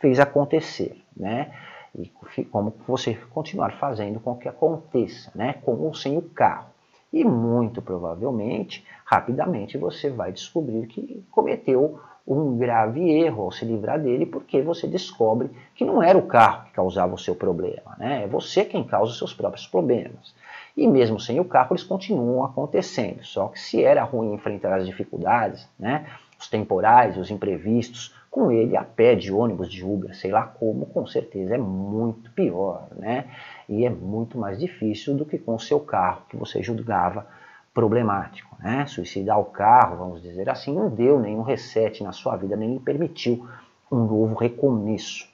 fez 0.00 0.18
acontecer, 0.18 1.02
né? 1.16 1.52
E 1.94 2.08
como 2.50 2.74
você 2.86 3.14
continuar 3.30 3.72
fazendo 3.72 4.20
com 4.20 4.36
que 4.36 4.48
aconteça, 4.48 5.30
né? 5.34 5.54
Com 5.64 5.74
ou 5.76 5.94
sem 5.94 6.16
o 6.16 6.22
carro. 6.22 6.68
E 7.12 7.24
muito 7.24 7.80
provavelmente, 7.80 8.84
rapidamente, 9.04 9.78
você 9.78 10.10
vai 10.10 10.30
descobrir 10.32 10.86
que 10.86 11.24
cometeu 11.30 12.00
um 12.28 12.58
grave 12.58 13.10
erro 13.10 13.44
ao 13.44 13.50
se 13.50 13.64
livrar 13.64 13.98
dele, 13.98 14.26
porque 14.26 14.60
você 14.60 14.86
descobre 14.86 15.50
que 15.74 15.84
não 15.84 16.02
era 16.02 16.18
o 16.18 16.26
carro 16.26 16.66
que 16.66 16.72
causava 16.72 17.14
o 17.14 17.18
seu 17.18 17.34
problema, 17.34 17.96
né? 17.98 18.24
é 18.24 18.26
você 18.26 18.66
quem 18.66 18.84
causa 18.84 19.12
os 19.12 19.18
seus 19.18 19.32
próprios 19.32 19.66
problemas. 19.66 20.34
E 20.76 20.86
mesmo 20.86 21.18
sem 21.18 21.40
o 21.40 21.44
carro, 21.44 21.72
eles 21.72 21.82
continuam 21.82 22.44
acontecendo. 22.44 23.24
Só 23.24 23.48
que 23.48 23.58
se 23.58 23.82
era 23.82 24.04
ruim 24.04 24.34
enfrentar 24.34 24.76
as 24.76 24.86
dificuldades, 24.86 25.66
né? 25.78 26.06
os 26.38 26.48
temporais, 26.48 27.16
os 27.16 27.30
imprevistos, 27.30 28.14
com 28.30 28.52
ele 28.52 28.76
a 28.76 28.84
pé, 28.84 29.14
de 29.14 29.32
ônibus, 29.32 29.68
de 29.68 29.84
Uber, 29.84 30.14
sei 30.14 30.30
lá 30.30 30.42
como, 30.42 30.86
com 30.86 31.04
certeza 31.06 31.54
é 31.54 31.58
muito 31.58 32.30
pior. 32.30 32.86
Né? 32.94 33.24
E 33.68 33.84
é 33.84 33.90
muito 33.90 34.38
mais 34.38 34.58
difícil 34.58 35.16
do 35.16 35.24
que 35.24 35.38
com 35.38 35.54
o 35.54 35.60
seu 35.60 35.80
carro, 35.80 36.22
que 36.28 36.36
você 36.36 36.62
julgava 36.62 37.26
problemático. 37.78 38.56
Né? 38.58 38.84
Suicidar 38.86 39.38
o 39.38 39.44
carro, 39.44 39.96
vamos 39.96 40.20
dizer 40.20 40.50
assim, 40.50 40.74
não 40.74 40.90
deu 40.90 41.20
nenhum 41.20 41.42
reset 41.42 42.02
na 42.02 42.10
sua 42.10 42.34
vida, 42.34 42.56
nem 42.56 42.72
lhe 42.72 42.80
permitiu 42.80 43.46
um 43.90 43.98
novo 43.98 44.34
recomeço. 44.34 45.28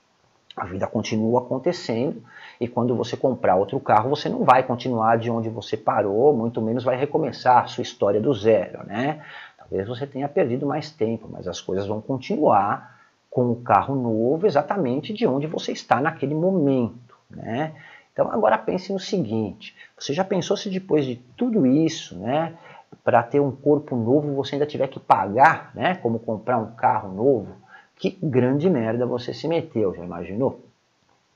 A 0.55 0.67
vida 0.67 0.87
continua 0.87 1.41
acontecendo 1.41 2.23
e 2.61 2.69
quando 2.69 2.95
você 2.95 3.17
comprar 3.17 3.57
outro 3.57 3.81
carro, 3.81 4.11
você 4.11 4.29
não 4.29 4.45
vai 4.45 4.63
continuar 4.63 5.17
de 5.17 5.31
onde 5.31 5.49
você 5.49 5.75
parou, 5.75 6.37
muito 6.37 6.61
menos 6.61 6.85
vai 6.85 6.97
recomeçar 6.97 7.65
a 7.65 7.67
sua 7.67 7.81
história 7.81 8.21
do 8.21 8.35
zero. 8.35 8.87
Né? 8.87 9.23
Talvez 9.57 9.89
você 9.89 10.07
tenha 10.07 10.29
perdido 10.29 10.67
mais 10.67 10.91
tempo, 10.91 11.27
mas 11.33 11.49
as 11.49 11.63
coisas 11.63 11.87
vão 11.87 12.03
continuar 12.03 12.95
com 13.31 13.51
o 13.51 13.57
carro 13.57 13.95
novo 13.97 14.47
exatamente 14.47 15.15
de 15.15 15.27
onde 15.27 15.47
você 15.47 15.73
está 15.73 15.99
naquele 15.99 16.35
momento. 16.35 17.17
Né? 17.31 17.73
Então 18.15 18.31
agora 18.31 18.57
pense 18.57 18.93
no 18.93 19.01
seguinte, 19.01 19.75
você 19.99 20.15
já 20.15 20.23
pensou 20.23 20.57
se 20.57 20.71
depois 20.71 21.05
de 21.05 21.17
tudo 21.37 21.67
isso, 21.67 22.17
né, 22.17 22.57
para 23.03 23.21
ter 23.25 23.41
um 23.41 23.51
corpo 23.51 23.97
novo 23.97 24.37
você 24.37 24.55
ainda 24.55 24.65
tiver 24.65 24.87
que 24.87 25.01
pagar, 25.01 25.73
né, 25.75 25.97
como 25.97 26.21
comprar 26.21 26.59
um 26.59 26.71
carro 26.77 27.13
novo? 27.13 27.57
Que 27.97 28.17
grande 28.23 28.71
merda 28.71 29.05
você 29.05 29.35
se 29.35 29.49
meteu, 29.49 29.93
já 29.97 30.05
imaginou? 30.05 30.61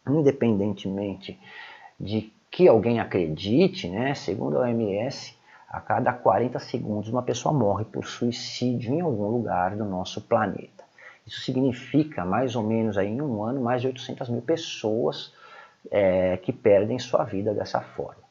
Independentemente 0.08 1.36
de 1.98 2.32
que 2.48 2.68
alguém 2.68 3.00
acredite, 3.00 3.88
né, 3.88 4.14
segundo 4.14 4.58
a 4.58 4.60
OMS, 4.60 5.36
a 5.68 5.80
cada 5.80 6.12
40 6.12 6.60
segundos 6.60 7.10
uma 7.10 7.22
pessoa 7.22 7.52
morre 7.52 7.84
por 7.84 8.06
suicídio 8.06 8.94
em 8.94 9.00
algum 9.00 9.26
lugar 9.26 9.74
do 9.74 9.84
nosso 9.84 10.20
planeta. 10.20 10.84
Isso 11.26 11.40
significa 11.40 12.24
mais 12.24 12.54
ou 12.54 12.62
menos 12.62 12.96
aí 12.96 13.08
em 13.08 13.20
um 13.20 13.42
ano 13.42 13.60
mais 13.60 13.82
de 13.82 13.88
800 13.88 14.28
mil 14.28 14.42
pessoas 14.42 15.32
é, 15.90 16.36
que 16.38 16.52
perdem 16.52 16.98
sua 16.98 17.24
vida 17.24 17.54
dessa 17.54 17.80
forma. 17.80 18.28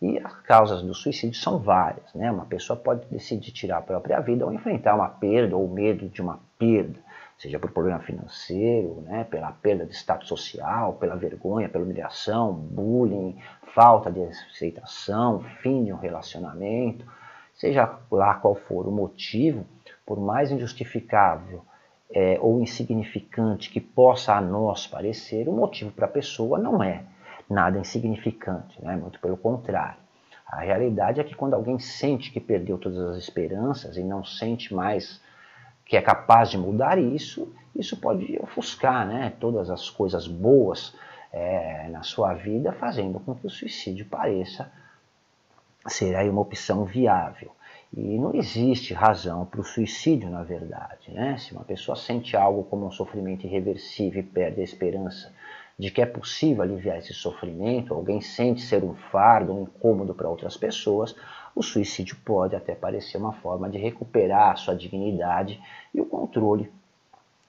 E 0.00 0.18
as 0.18 0.34
causas 0.42 0.82
do 0.82 0.94
suicídio 0.94 1.38
são 1.38 1.58
várias. 1.58 2.12
Né? 2.14 2.30
Uma 2.30 2.46
pessoa 2.46 2.78
pode 2.78 3.06
decidir 3.06 3.52
tirar 3.52 3.78
a 3.78 3.82
própria 3.82 4.18
vida 4.20 4.46
ou 4.46 4.52
enfrentar 4.52 4.94
uma 4.94 5.08
perda 5.08 5.56
ou 5.56 5.68
medo 5.68 6.08
de 6.08 6.22
uma 6.22 6.40
perda, 6.58 6.98
seja 7.36 7.58
por 7.58 7.70
problema 7.70 8.00
financeiro, 8.00 9.02
né? 9.02 9.24
pela 9.24 9.52
perda 9.52 9.84
de 9.84 9.94
status 9.94 10.28
social, 10.28 10.94
pela 10.94 11.16
vergonha, 11.16 11.68
pela 11.68 11.84
humilhação, 11.84 12.54
bullying, 12.54 13.38
falta 13.74 14.10
de 14.10 14.22
aceitação, 14.22 15.40
fim 15.62 15.84
de 15.84 15.92
um 15.92 15.98
relacionamento, 15.98 17.04
seja 17.54 17.98
lá 18.10 18.34
qual 18.34 18.54
for 18.54 18.86
o 18.88 18.90
motivo, 18.90 19.66
por 20.06 20.18
mais 20.18 20.50
injustificável 20.50 21.62
é, 22.12 22.38
ou 22.40 22.60
insignificante 22.60 23.70
que 23.70 23.80
possa 23.80 24.34
a 24.34 24.40
nós 24.40 24.86
parecer, 24.86 25.48
o 25.48 25.52
motivo 25.52 25.92
para 25.92 26.06
a 26.06 26.10
pessoa 26.10 26.58
não 26.58 26.82
é 26.82 27.04
nada 27.48 27.78
insignificante, 27.78 28.82
né? 28.82 28.96
muito 28.96 29.20
pelo 29.20 29.36
contrário. 29.36 29.98
A 30.46 30.60
realidade 30.60 31.20
é 31.20 31.24
que 31.24 31.34
quando 31.34 31.54
alguém 31.54 31.78
sente 31.78 32.32
que 32.32 32.40
perdeu 32.40 32.76
todas 32.76 32.98
as 32.98 33.16
esperanças 33.16 33.96
e 33.96 34.02
não 34.02 34.24
sente 34.24 34.74
mais 34.74 35.20
que 35.84 35.96
é 35.96 36.02
capaz 36.02 36.50
de 36.50 36.58
mudar 36.58 36.98
isso, 36.98 37.52
isso 37.74 37.96
pode 37.96 38.38
ofuscar 38.40 39.06
né? 39.06 39.32
todas 39.38 39.70
as 39.70 39.88
coisas 39.88 40.26
boas 40.26 40.94
é, 41.32 41.88
na 41.88 42.02
sua 42.02 42.34
vida, 42.34 42.72
fazendo 42.72 43.20
com 43.20 43.34
que 43.34 43.46
o 43.46 43.50
suicídio 43.50 44.06
pareça 44.06 44.70
ser 45.86 46.14
aí 46.14 46.28
uma 46.28 46.42
opção 46.42 46.84
viável. 46.84 47.52
E 47.96 48.18
não 48.18 48.34
existe 48.34 48.94
razão 48.94 49.44
para 49.44 49.60
o 49.60 49.64
suicídio, 49.64 50.30
na 50.30 50.42
verdade. 50.42 51.10
Né? 51.10 51.36
Se 51.38 51.52
uma 51.52 51.64
pessoa 51.64 51.96
sente 51.96 52.36
algo 52.36 52.62
como 52.64 52.86
um 52.86 52.90
sofrimento 52.90 53.46
irreversível 53.46 54.20
e 54.20 54.24
perde 54.24 54.60
a 54.60 54.64
esperança 54.64 55.32
de 55.76 55.90
que 55.90 56.00
é 56.00 56.06
possível 56.06 56.62
aliviar 56.62 56.98
esse 56.98 57.12
sofrimento, 57.12 57.94
alguém 57.94 58.20
sente 58.20 58.60
ser 58.60 58.84
um 58.84 58.94
fardo, 58.94 59.52
um 59.52 59.62
incômodo 59.62 60.14
para 60.14 60.28
outras 60.28 60.56
pessoas, 60.56 61.16
o 61.54 61.62
suicídio 61.62 62.16
pode 62.24 62.54
até 62.54 62.74
parecer 62.74 63.16
uma 63.16 63.32
forma 63.32 63.68
de 63.68 63.78
recuperar 63.78 64.52
a 64.52 64.56
sua 64.56 64.76
dignidade 64.76 65.60
e 65.92 66.00
o 66.00 66.06
controle 66.06 66.70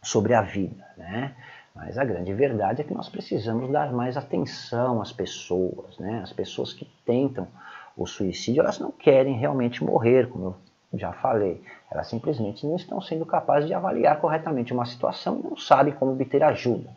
sobre 0.02 0.34
a 0.34 0.42
vida. 0.42 0.88
Né? 0.98 1.36
Mas 1.76 1.98
a 1.98 2.04
grande 2.04 2.34
verdade 2.34 2.82
é 2.82 2.84
que 2.84 2.94
nós 2.94 3.10
precisamos 3.10 3.70
dar 3.72 3.94
mais 3.94 4.18
atenção 4.18 5.02
às 5.02 5.12
pessoas, 5.12 5.98
né? 5.98 6.20
As 6.22 6.34
pessoas 6.34 6.74
que 6.74 6.86
tentam 7.06 7.48
o 8.02 8.08
suicídio, 8.08 8.62
elas 8.62 8.80
não 8.80 8.92
querem 8.92 9.36
realmente 9.36 9.84
morrer, 9.84 10.30
como 10.30 10.56
eu 10.94 11.00
já 11.00 11.14
falei. 11.14 11.62
Elas 11.90 12.08
simplesmente 12.08 12.66
não 12.66 12.76
estão 12.76 13.02
sendo 13.02 13.26
capazes 13.26 13.68
de 13.68 13.74
avaliar 13.74 14.20
corretamente 14.20 14.74
uma 14.74 14.86
situação 14.86 15.40
e 15.40 15.48
não 15.48 15.58
sabem 15.58 15.94
como 15.94 16.12
obter 16.12 16.44
ajuda. 16.44 16.90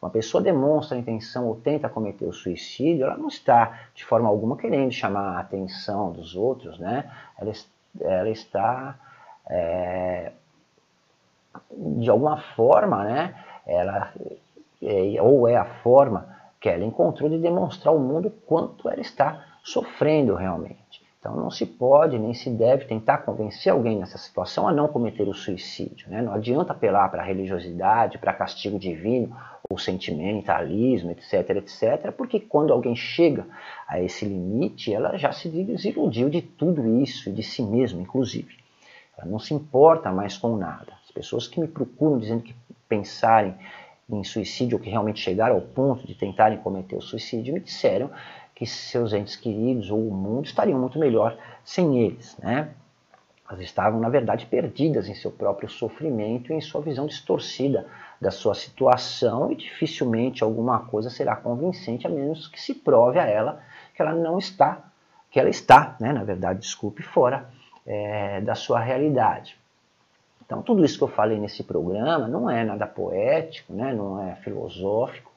Uma 0.00 0.10
pessoa 0.10 0.42
demonstra 0.42 0.96
a 0.96 1.00
intenção 1.00 1.46
ou 1.46 1.56
tenta 1.56 1.88
cometer 1.88 2.24
o 2.24 2.32
suicídio, 2.32 3.04
ela 3.04 3.16
não 3.16 3.28
está 3.28 3.80
de 3.94 4.04
forma 4.04 4.28
alguma 4.28 4.56
querendo 4.56 4.90
chamar 4.92 5.36
a 5.36 5.40
atenção 5.40 6.10
dos 6.10 6.34
outros, 6.34 6.78
né? 6.78 7.10
Ela, 7.38 7.52
ela 8.00 8.30
está 8.30 8.98
é, 9.48 10.32
de 11.70 12.08
alguma 12.08 12.38
forma, 12.56 13.04
né? 13.04 13.34
Ela 13.66 14.12
é, 14.82 15.20
ou 15.20 15.46
é 15.46 15.56
a 15.56 15.66
forma 15.82 16.34
que 16.58 16.68
ela 16.68 16.84
encontrou 16.84 17.28
de 17.28 17.38
demonstrar 17.38 17.92
ao 17.92 18.00
mundo 18.00 18.32
quanto 18.46 18.88
ela 18.88 19.00
está 19.00 19.44
sofrendo 19.62 20.34
realmente. 20.34 21.00
Então 21.20 21.36
não 21.36 21.50
se 21.50 21.66
pode 21.66 22.18
nem 22.18 22.32
se 22.32 22.48
deve 22.48 22.86
tentar 22.86 23.18
convencer 23.18 23.70
alguém 23.70 23.98
nessa 23.98 24.16
situação 24.16 24.66
a 24.66 24.72
não 24.72 24.88
cometer 24.88 25.28
o 25.28 25.34
suicídio. 25.34 26.08
Né? 26.08 26.22
Não 26.22 26.32
adianta 26.32 26.72
apelar 26.72 27.10
para 27.10 27.22
religiosidade, 27.22 28.16
para 28.16 28.32
castigo 28.32 28.78
divino, 28.78 29.36
ou 29.68 29.78
sentimentalismo, 29.78 31.10
etc, 31.12 31.50
etc, 31.50 32.10
porque 32.16 32.40
quando 32.40 32.72
alguém 32.72 32.96
chega 32.96 33.46
a 33.86 34.00
esse 34.00 34.24
limite, 34.24 34.92
ela 34.92 35.16
já 35.16 35.30
se 35.30 35.48
desiludiu 35.48 36.28
de 36.28 36.42
tudo 36.42 37.00
isso 37.00 37.28
e 37.28 37.32
de 37.32 37.42
si 37.42 37.62
mesma, 37.62 38.00
inclusive. 38.00 38.56
Ela 39.16 39.30
não 39.30 39.38
se 39.38 39.54
importa 39.54 40.10
mais 40.10 40.36
com 40.36 40.56
nada. 40.56 40.92
As 41.04 41.10
pessoas 41.12 41.46
que 41.46 41.60
me 41.60 41.68
procuram 41.68 42.18
dizendo 42.18 42.42
que 42.42 42.54
pensarem 42.88 43.54
em 44.08 44.24
suicídio 44.24 44.76
ou 44.76 44.82
que 44.82 44.90
realmente 44.90 45.20
chegaram 45.20 45.54
ao 45.54 45.60
ponto 45.60 46.04
de 46.04 46.14
tentarem 46.14 46.58
cometer 46.58 46.96
o 46.96 47.00
suicídio 47.00 47.54
me 47.54 47.60
disseram 47.60 48.10
que 48.60 48.66
seus 48.66 49.14
entes 49.14 49.36
queridos 49.36 49.90
ou 49.90 50.06
o 50.06 50.14
mundo 50.14 50.44
estariam 50.44 50.78
muito 50.78 50.98
melhor 50.98 51.34
sem 51.64 51.98
eles, 52.04 52.36
né? 52.36 52.68
Elas 53.48 53.62
estavam, 53.62 53.98
na 53.98 54.10
verdade, 54.10 54.44
perdidas 54.44 55.08
em 55.08 55.14
seu 55.14 55.30
próprio 55.30 55.66
sofrimento 55.66 56.52
e 56.52 56.56
em 56.56 56.60
sua 56.60 56.82
visão 56.82 57.06
distorcida 57.06 57.86
da 58.20 58.30
sua 58.30 58.54
situação 58.54 59.50
e 59.50 59.56
dificilmente 59.56 60.44
alguma 60.44 60.80
coisa 60.80 61.08
será 61.08 61.34
convincente 61.36 62.06
a 62.06 62.10
menos 62.10 62.48
que 62.48 62.60
se 62.60 62.74
prove 62.74 63.18
a 63.18 63.24
ela 63.24 63.62
que 63.94 64.02
ela 64.02 64.12
não 64.12 64.38
está, 64.38 64.84
que 65.30 65.40
ela 65.40 65.48
está, 65.48 65.96
né, 65.98 66.12
na 66.12 66.22
verdade, 66.22 66.60
desculpe, 66.60 67.02
fora 67.02 67.48
é, 67.86 68.42
da 68.42 68.54
sua 68.54 68.78
realidade. 68.78 69.58
Então, 70.44 70.60
tudo 70.60 70.84
isso 70.84 70.98
que 70.98 71.04
eu 71.04 71.08
falei 71.08 71.38
nesse 71.38 71.64
programa 71.64 72.28
não 72.28 72.50
é 72.50 72.62
nada 72.62 72.86
poético, 72.86 73.72
né, 73.72 73.94
não 73.94 74.22
é 74.22 74.34
filosófico, 74.36 75.29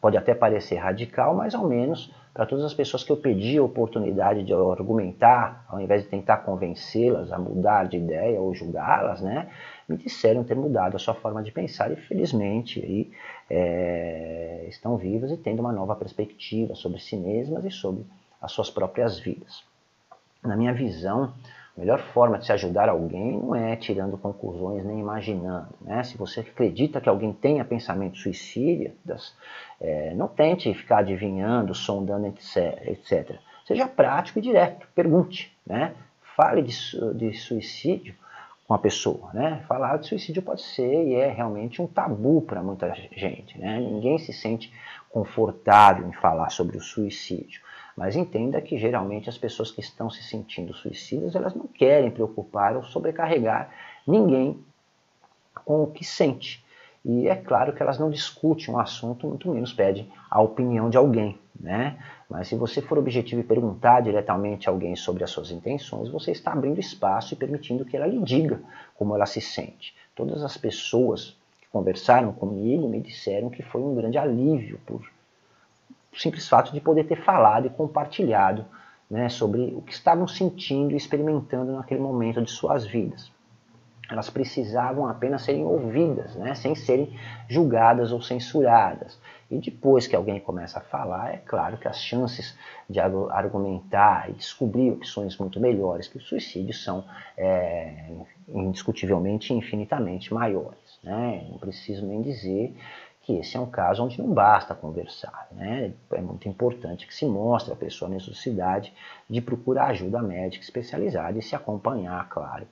pode 0.00 0.16
até 0.16 0.34
parecer 0.34 0.76
radical, 0.76 1.34
mas 1.34 1.54
ao 1.54 1.66
menos 1.66 2.12
para 2.38 2.46
todas 2.46 2.64
as 2.64 2.72
pessoas 2.72 3.02
que 3.02 3.10
eu 3.10 3.16
pedi 3.16 3.58
a 3.58 3.62
oportunidade 3.64 4.44
de 4.44 4.52
argumentar, 4.52 5.64
ao 5.68 5.80
invés 5.80 6.04
de 6.04 6.08
tentar 6.08 6.36
convencê-las 6.38 7.32
a 7.32 7.38
mudar 7.38 7.88
de 7.88 7.96
ideia 7.96 8.40
ou 8.40 8.54
julgá-las, 8.54 9.20
né, 9.20 9.50
me 9.88 9.96
disseram 9.96 10.44
ter 10.44 10.54
mudado 10.54 10.94
a 10.94 11.00
sua 11.00 11.14
forma 11.14 11.42
de 11.42 11.50
pensar 11.50 11.90
e 11.90 11.96
felizmente 11.96 12.80
aí, 12.80 13.10
é, 13.50 14.66
estão 14.68 14.96
vivas 14.96 15.32
e 15.32 15.36
tendo 15.36 15.58
uma 15.58 15.72
nova 15.72 15.96
perspectiva 15.96 16.76
sobre 16.76 17.00
si 17.00 17.16
mesmas 17.16 17.64
e 17.64 17.72
sobre 17.72 18.06
as 18.40 18.52
suas 18.52 18.70
próprias 18.70 19.18
vidas. 19.18 19.64
Na 20.40 20.56
minha 20.56 20.72
visão, 20.72 21.32
a 21.78 21.80
melhor 21.80 22.00
forma 22.12 22.38
de 22.38 22.44
se 22.44 22.52
ajudar 22.52 22.88
alguém 22.88 23.38
não 23.38 23.54
é 23.54 23.76
tirando 23.76 24.18
conclusões 24.18 24.84
nem 24.84 24.98
imaginando. 24.98 25.68
Né? 25.80 26.02
Se 26.02 26.18
você 26.18 26.40
acredita 26.40 27.00
que 27.00 27.08
alguém 27.08 27.32
tenha 27.32 27.64
pensamento 27.64 28.18
suicidas, 28.18 29.32
é, 29.80 30.12
não 30.14 30.26
tente 30.26 30.74
ficar 30.74 30.98
adivinhando, 30.98 31.72
sondando, 31.76 32.26
etc. 32.26 33.36
Seja 33.64 33.86
prático 33.86 34.40
e 34.40 34.42
direto, 34.42 34.88
pergunte. 34.92 35.56
Né? 35.64 35.94
Fale 36.34 36.62
de, 36.62 36.74
de 37.14 37.32
suicídio 37.34 38.12
com 38.66 38.74
a 38.74 38.78
pessoa. 38.78 39.30
Né? 39.32 39.62
Falar 39.68 39.98
de 39.98 40.08
suicídio 40.08 40.42
pode 40.42 40.62
ser 40.62 41.06
e 41.06 41.14
é 41.14 41.30
realmente 41.30 41.80
um 41.80 41.86
tabu 41.86 42.42
para 42.42 42.60
muita 42.60 42.92
gente. 43.12 43.56
Né? 43.56 43.78
Ninguém 43.78 44.18
se 44.18 44.32
sente 44.32 44.72
confortável 45.08 46.08
em 46.08 46.12
falar 46.12 46.50
sobre 46.50 46.76
o 46.76 46.80
suicídio. 46.80 47.62
Mas 47.98 48.14
entenda 48.14 48.60
que 48.60 48.78
geralmente 48.78 49.28
as 49.28 49.36
pessoas 49.36 49.72
que 49.72 49.80
estão 49.80 50.08
se 50.08 50.22
sentindo 50.22 50.72
suicidas, 50.72 51.34
elas 51.34 51.52
não 51.52 51.66
querem 51.66 52.12
preocupar 52.12 52.76
ou 52.76 52.84
sobrecarregar 52.84 53.70
ninguém 54.06 54.56
com 55.64 55.82
o 55.82 55.88
que 55.88 56.04
sente. 56.04 56.64
E 57.04 57.26
é 57.26 57.34
claro 57.34 57.72
que 57.72 57.82
elas 57.82 57.98
não 57.98 58.08
discutem 58.08 58.72
um 58.72 58.78
assunto, 58.78 59.26
muito 59.26 59.50
menos 59.50 59.72
pedem 59.72 60.08
a 60.30 60.40
opinião 60.40 60.88
de 60.88 60.96
alguém. 60.96 61.40
Né? 61.58 61.98
Mas 62.30 62.46
se 62.46 62.54
você 62.54 62.80
for 62.80 62.98
objetivo 62.98 63.40
e 63.40 63.44
perguntar 63.44 64.00
diretamente 64.00 64.68
a 64.68 64.72
alguém 64.72 64.94
sobre 64.94 65.24
as 65.24 65.30
suas 65.30 65.50
intenções, 65.50 66.08
você 66.08 66.30
está 66.30 66.52
abrindo 66.52 66.78
espaço 66.78 67.34
e 67.34 67.36
permitindo 67.36 67.84
que 67.84 67.96
ela 67.96 68.06
lhe 68.06 68.22
diga 68.22 68.60
como 68.94 69.12
ela 69.12 69.26
se 69.26 69.40
sente. 69.40 69.92
Todas 70.14 70.44
as 70.44 70.56
pessoas 70.56 71.36
que 71.60 71.66
conversaram 71.72 72.32
comigo 72.32 72.88
me 72.88 73.00
disseram 73.00 73.50
que 73.50 73.64
foi 73.64 73.82
um 73.82 73.96
grande 73.96 74.16
alívio 74.16 74.78
por 74.86 75.02
o 76.12 76.18
simples 76.18 76.48
fato 76.48 76.72
de 76.72 76.80
poder 76.80 77.04
ter 77.04 77.22
falado 77.22 77.66
e 77.66 77.70
compartilhado 77.70 78.64
né, 79.10 79.28
sobre 79.28 79.74
o 79.74 79.82
que 79.82 79.92
estavam 79.92 80.26
sentindo 80.26 80.92
e 80.92 80.96
experimentando 80.96 81.72
naquele 81.72 82.00
momento 82.00 82.42
de 82.42 82.50
suas 82.50 82.86
vidas. 82.86 83.30
Elas 84.10 84.30
precisavam 84.30 85.06
apenas 85.06 85.42
serem 85.42 85.66
ouvidas, 85.66 86.34
né, 86.34 86.54
sem 86.54 86.74
serem 86.74 87.14
julgadas 87.46 88.10
ou 88.10 88.22
censuradas. 88.22 89.18
E 89.50 89.58
depois 89.58 90.06
que 90.06 90.16
alguém 90.16 90.40
começa 90.40 90.78
a 90.78 90.82
falar, 90.82 91.32
é 91.32 91.38
claro 91.38 91.76
que 91.76 91.88
as 91.88 91.98
chances 91.98 92.56
de 92.88 93.00
argumentar 93.00 94.30
e 94.30 94.32
descobrir 94.32 94.90
opções 94.92 95.36
muito 95.36 95.60
melhores 95.60 96.08
que 96.08 96.18
o 96.18 96.20
suicídio 96.20 96.74
são 96.74 97.04
é, 97.36 98.10
indiscutivelmente 98.48 99.52
infinitamente 99.52 100.32
maiores. 100.32 100.98
Né? 101.02 101.46
Não 101.50 101.58
preciso 101.58 102.06
nem 102.06 102.22
dizer 102.22 102.74
que 103.28 103.34
esse 103.34 103.58
é 103.58 103.60
um 103.60 103.66
caso 103.66 104.02
onde 104.02 104.18
não 104.18 104.32
basta 104.32 104.74
conversar. 104.74 105.48
Né? 105.52 105.92
É 106.12 106.20
muito 106.22 106.48
importante 106.48 107.06
que 107.06 107.14
se 107.14 107.26
mostre 107.26 107.70
a 107.70 107.76
pessoa 107.76 108.10
a 108.10 108.14
necessidade 108.14 108.90
de 109.28 109.38
procurar 109.42 109.88
ajuda 109.88 110.22
médica 110.22 110.64
especializada 110.64 111.38
e 111.38 111.42
se 111.42 111.54
acompanhar, 111.54 112.26
claro, 112.30 112.66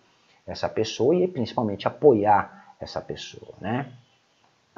essa 0.47 0.67
pessoa 0.67 1.15
e 1.15 1.29
principalmente 1.29 1.87
apoiar 1.87 2.75
essa 2.81 3.03
pessoa. 3.03 3.53
Né? 3.61 3.93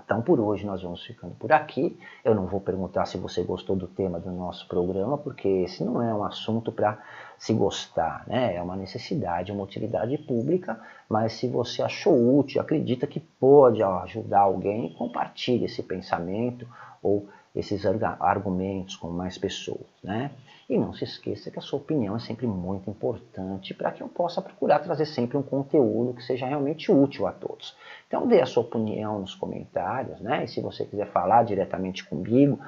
Então, 0.04 0.20
por 0.20 0.40
hoje, 0.40 0.66
nós 0.66 0.82
vamos 0.82 1.04
ficando 1.06 1.36
por 1.36 1.52
aqui. 1.52 1.96
Eu 2.24 2.34
não 2.34 2.46
vou 2.46 2.60
perguntar 2.60 3.06
se 3.06 3.16
você 3.16 3.44
gostou 3.44 3.76
do 3.76 3.86
tema 3.86 4.18
do 4.18 4.32
nosso 4.32 4.66
programa, 4.66 5.16
porque 5.16 5.46
esse 5.46 5.84
não 5.84 6.02
é 6.02 6.12
um 6.12 6.24
assunto 6.24 6.72
para 6.72 6.98
se 7.38 7.54
gostar, 7.54 8.24
né? 8.26 8.56
É 8.56 8.62
uma 8.62 8.76
necessidade, 8.76 9.52
uma 9.52 9.62
utilidade 9.62 10.18
pública, 10.18 10.78
mas 11.08 11.34
se 11.34 11.46
você 11.46 11.82
achou 11.82 12.38
útil, 12.38 12.60
acredita 12.60 13.06
que 13.06 13.20
pode 13.20 13.82
ajudar 13.82 14.40
alguém, 14.40 14.92
compartilhe 14.94 15.64
esse 15.64 15.82
pensamento 15.82 16.66
ou 17.02 17.28
esses 17.54 17.84
argumentos 17.86 18.96
com 18.96 19.08
mais 19.08 19.38
pessoas, 19.38 19.86
né? 20.02 20.30
E 20.68 20.76
não 20.76 20.92
se 20.92 21.04
esqueça 21.04 21.50
que 21.50 21.58
a 21.58 21.62
sua 21.62 21.78
opinião 21.78 22.14
é 22.14 22.18
sempre 22.18 22.46
muito 22.46 22.90
importante 22.90 23.72
para 23.72 23.90
que 23.90 24.02
eu 24.02 24.08
possa 24.08 24.42
procurar 24.42 24.80
trazer 24.80 25.06
sempre 25.06 25.38
um 25.38 25.42
conteúdo 25.42 26.12
que 26.12 26.22
seja 26.22 26.46
realmente 26.46 26.92
útil 26.92 27.26
a 27.26 27.32
todos. 27.32 27.74
Então 28.06 28.28
dê 28.28 28.42
a 28.42 28.46
sua 28.46 28.62
opinião 28.62 29.18
nos 29.18 29.34
comentários, 29.34 30.20
né? 30.20 30.44
E 30.44 30.48
se 30.48 30.60
você 30.60 30.84
quiser 30.84 31.06
falar 31.06 31.44
diretamente 31.44 32.04
comigo, 32.04 32.58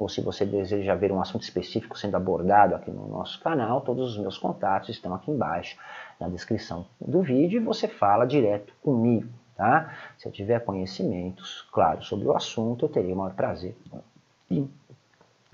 ou 0.00 0.08
se 0.08 0.22
você 0.22 0.46
deseja 0.46 0.94
ver 0.94 1.12
um 1.12 1.20
assunto 1.20 1.42
específico 1.42 1.98
sendo 1.98 2.16
abordado 2.16 2.74
aqui 2.74 2.90
no 2.90 3.06
nosso 3.06 3.38
canal, 3.42 3.82
todos 3.82 4.12
os 4.12 4.18
meus 4.18 4.38
contatos 4.38 4.88
estão 4.88 5.12
aqui 5.12 5.30
embaixo 5.30 5.76
na 6.18 6.26
descrição 6.26 6.86
do 6.98 7.20
vídeo 7.20 7.60
e 7.60 7.64
você 7.64 7.86
fala 7.86 8.26
direto 8.26 8.72
comigo, 8.82 9.28
tá? 9.54 9.94
Se 10.16 10.26
eu 10.26 10.32
tiver 10.32 10.60
conhecimentos, 10.60 11.68
claro, 11.70 12.02
sobre 12.02 12.26
o 12.26 12.34
assunto, 12.34 12.86
eu 12.86 12.88
teria 12.88 13.12
o 13.14 13.18
maior 13.18 13.34
prazer 13.34 13.76
em 14.50 14.70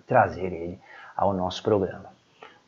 trazer 0.06 0.52
ele 0.52 0.78
ao 1.16 1.35
nosso 1.35 1.61
programa. 1.61 2.14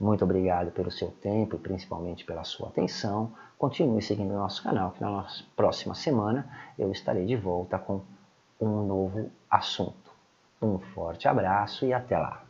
Muito 0.00 0.24
obrigado 0.24 0.72
pelo 0.72 0.90
seu 0.90 1.12
tempo 1.12 1.54
e 1.54 1.58
principalmente 1.60 2.24
pela 2.24 2.42
sua 2.42 2.70
atenção. 2.70 3.32
Continue 3.56 4.02
seguindo 4.02 4.32
o 4.32 4.38
nosso 4.38 4.64
canal, 4.64 4.90
que 4.90 5.00
na 5.00 5.24
próxima 5.54 5.94
semana 5.94 6.44
eu 6.76 6.90
estarei 6.90 7.24
de 7.24 7.36
volta 7.36 7.78
com 7.78 8.00
um 8.60 8.84
novo 8.84 9.30
assunto. 9.48 10.07
Um 10.60 10.78
forte 10.78 11.28
abraço 11.28 11.84
e 11.84 11.92
até 11.92 12.18
lá! 12.18 12.47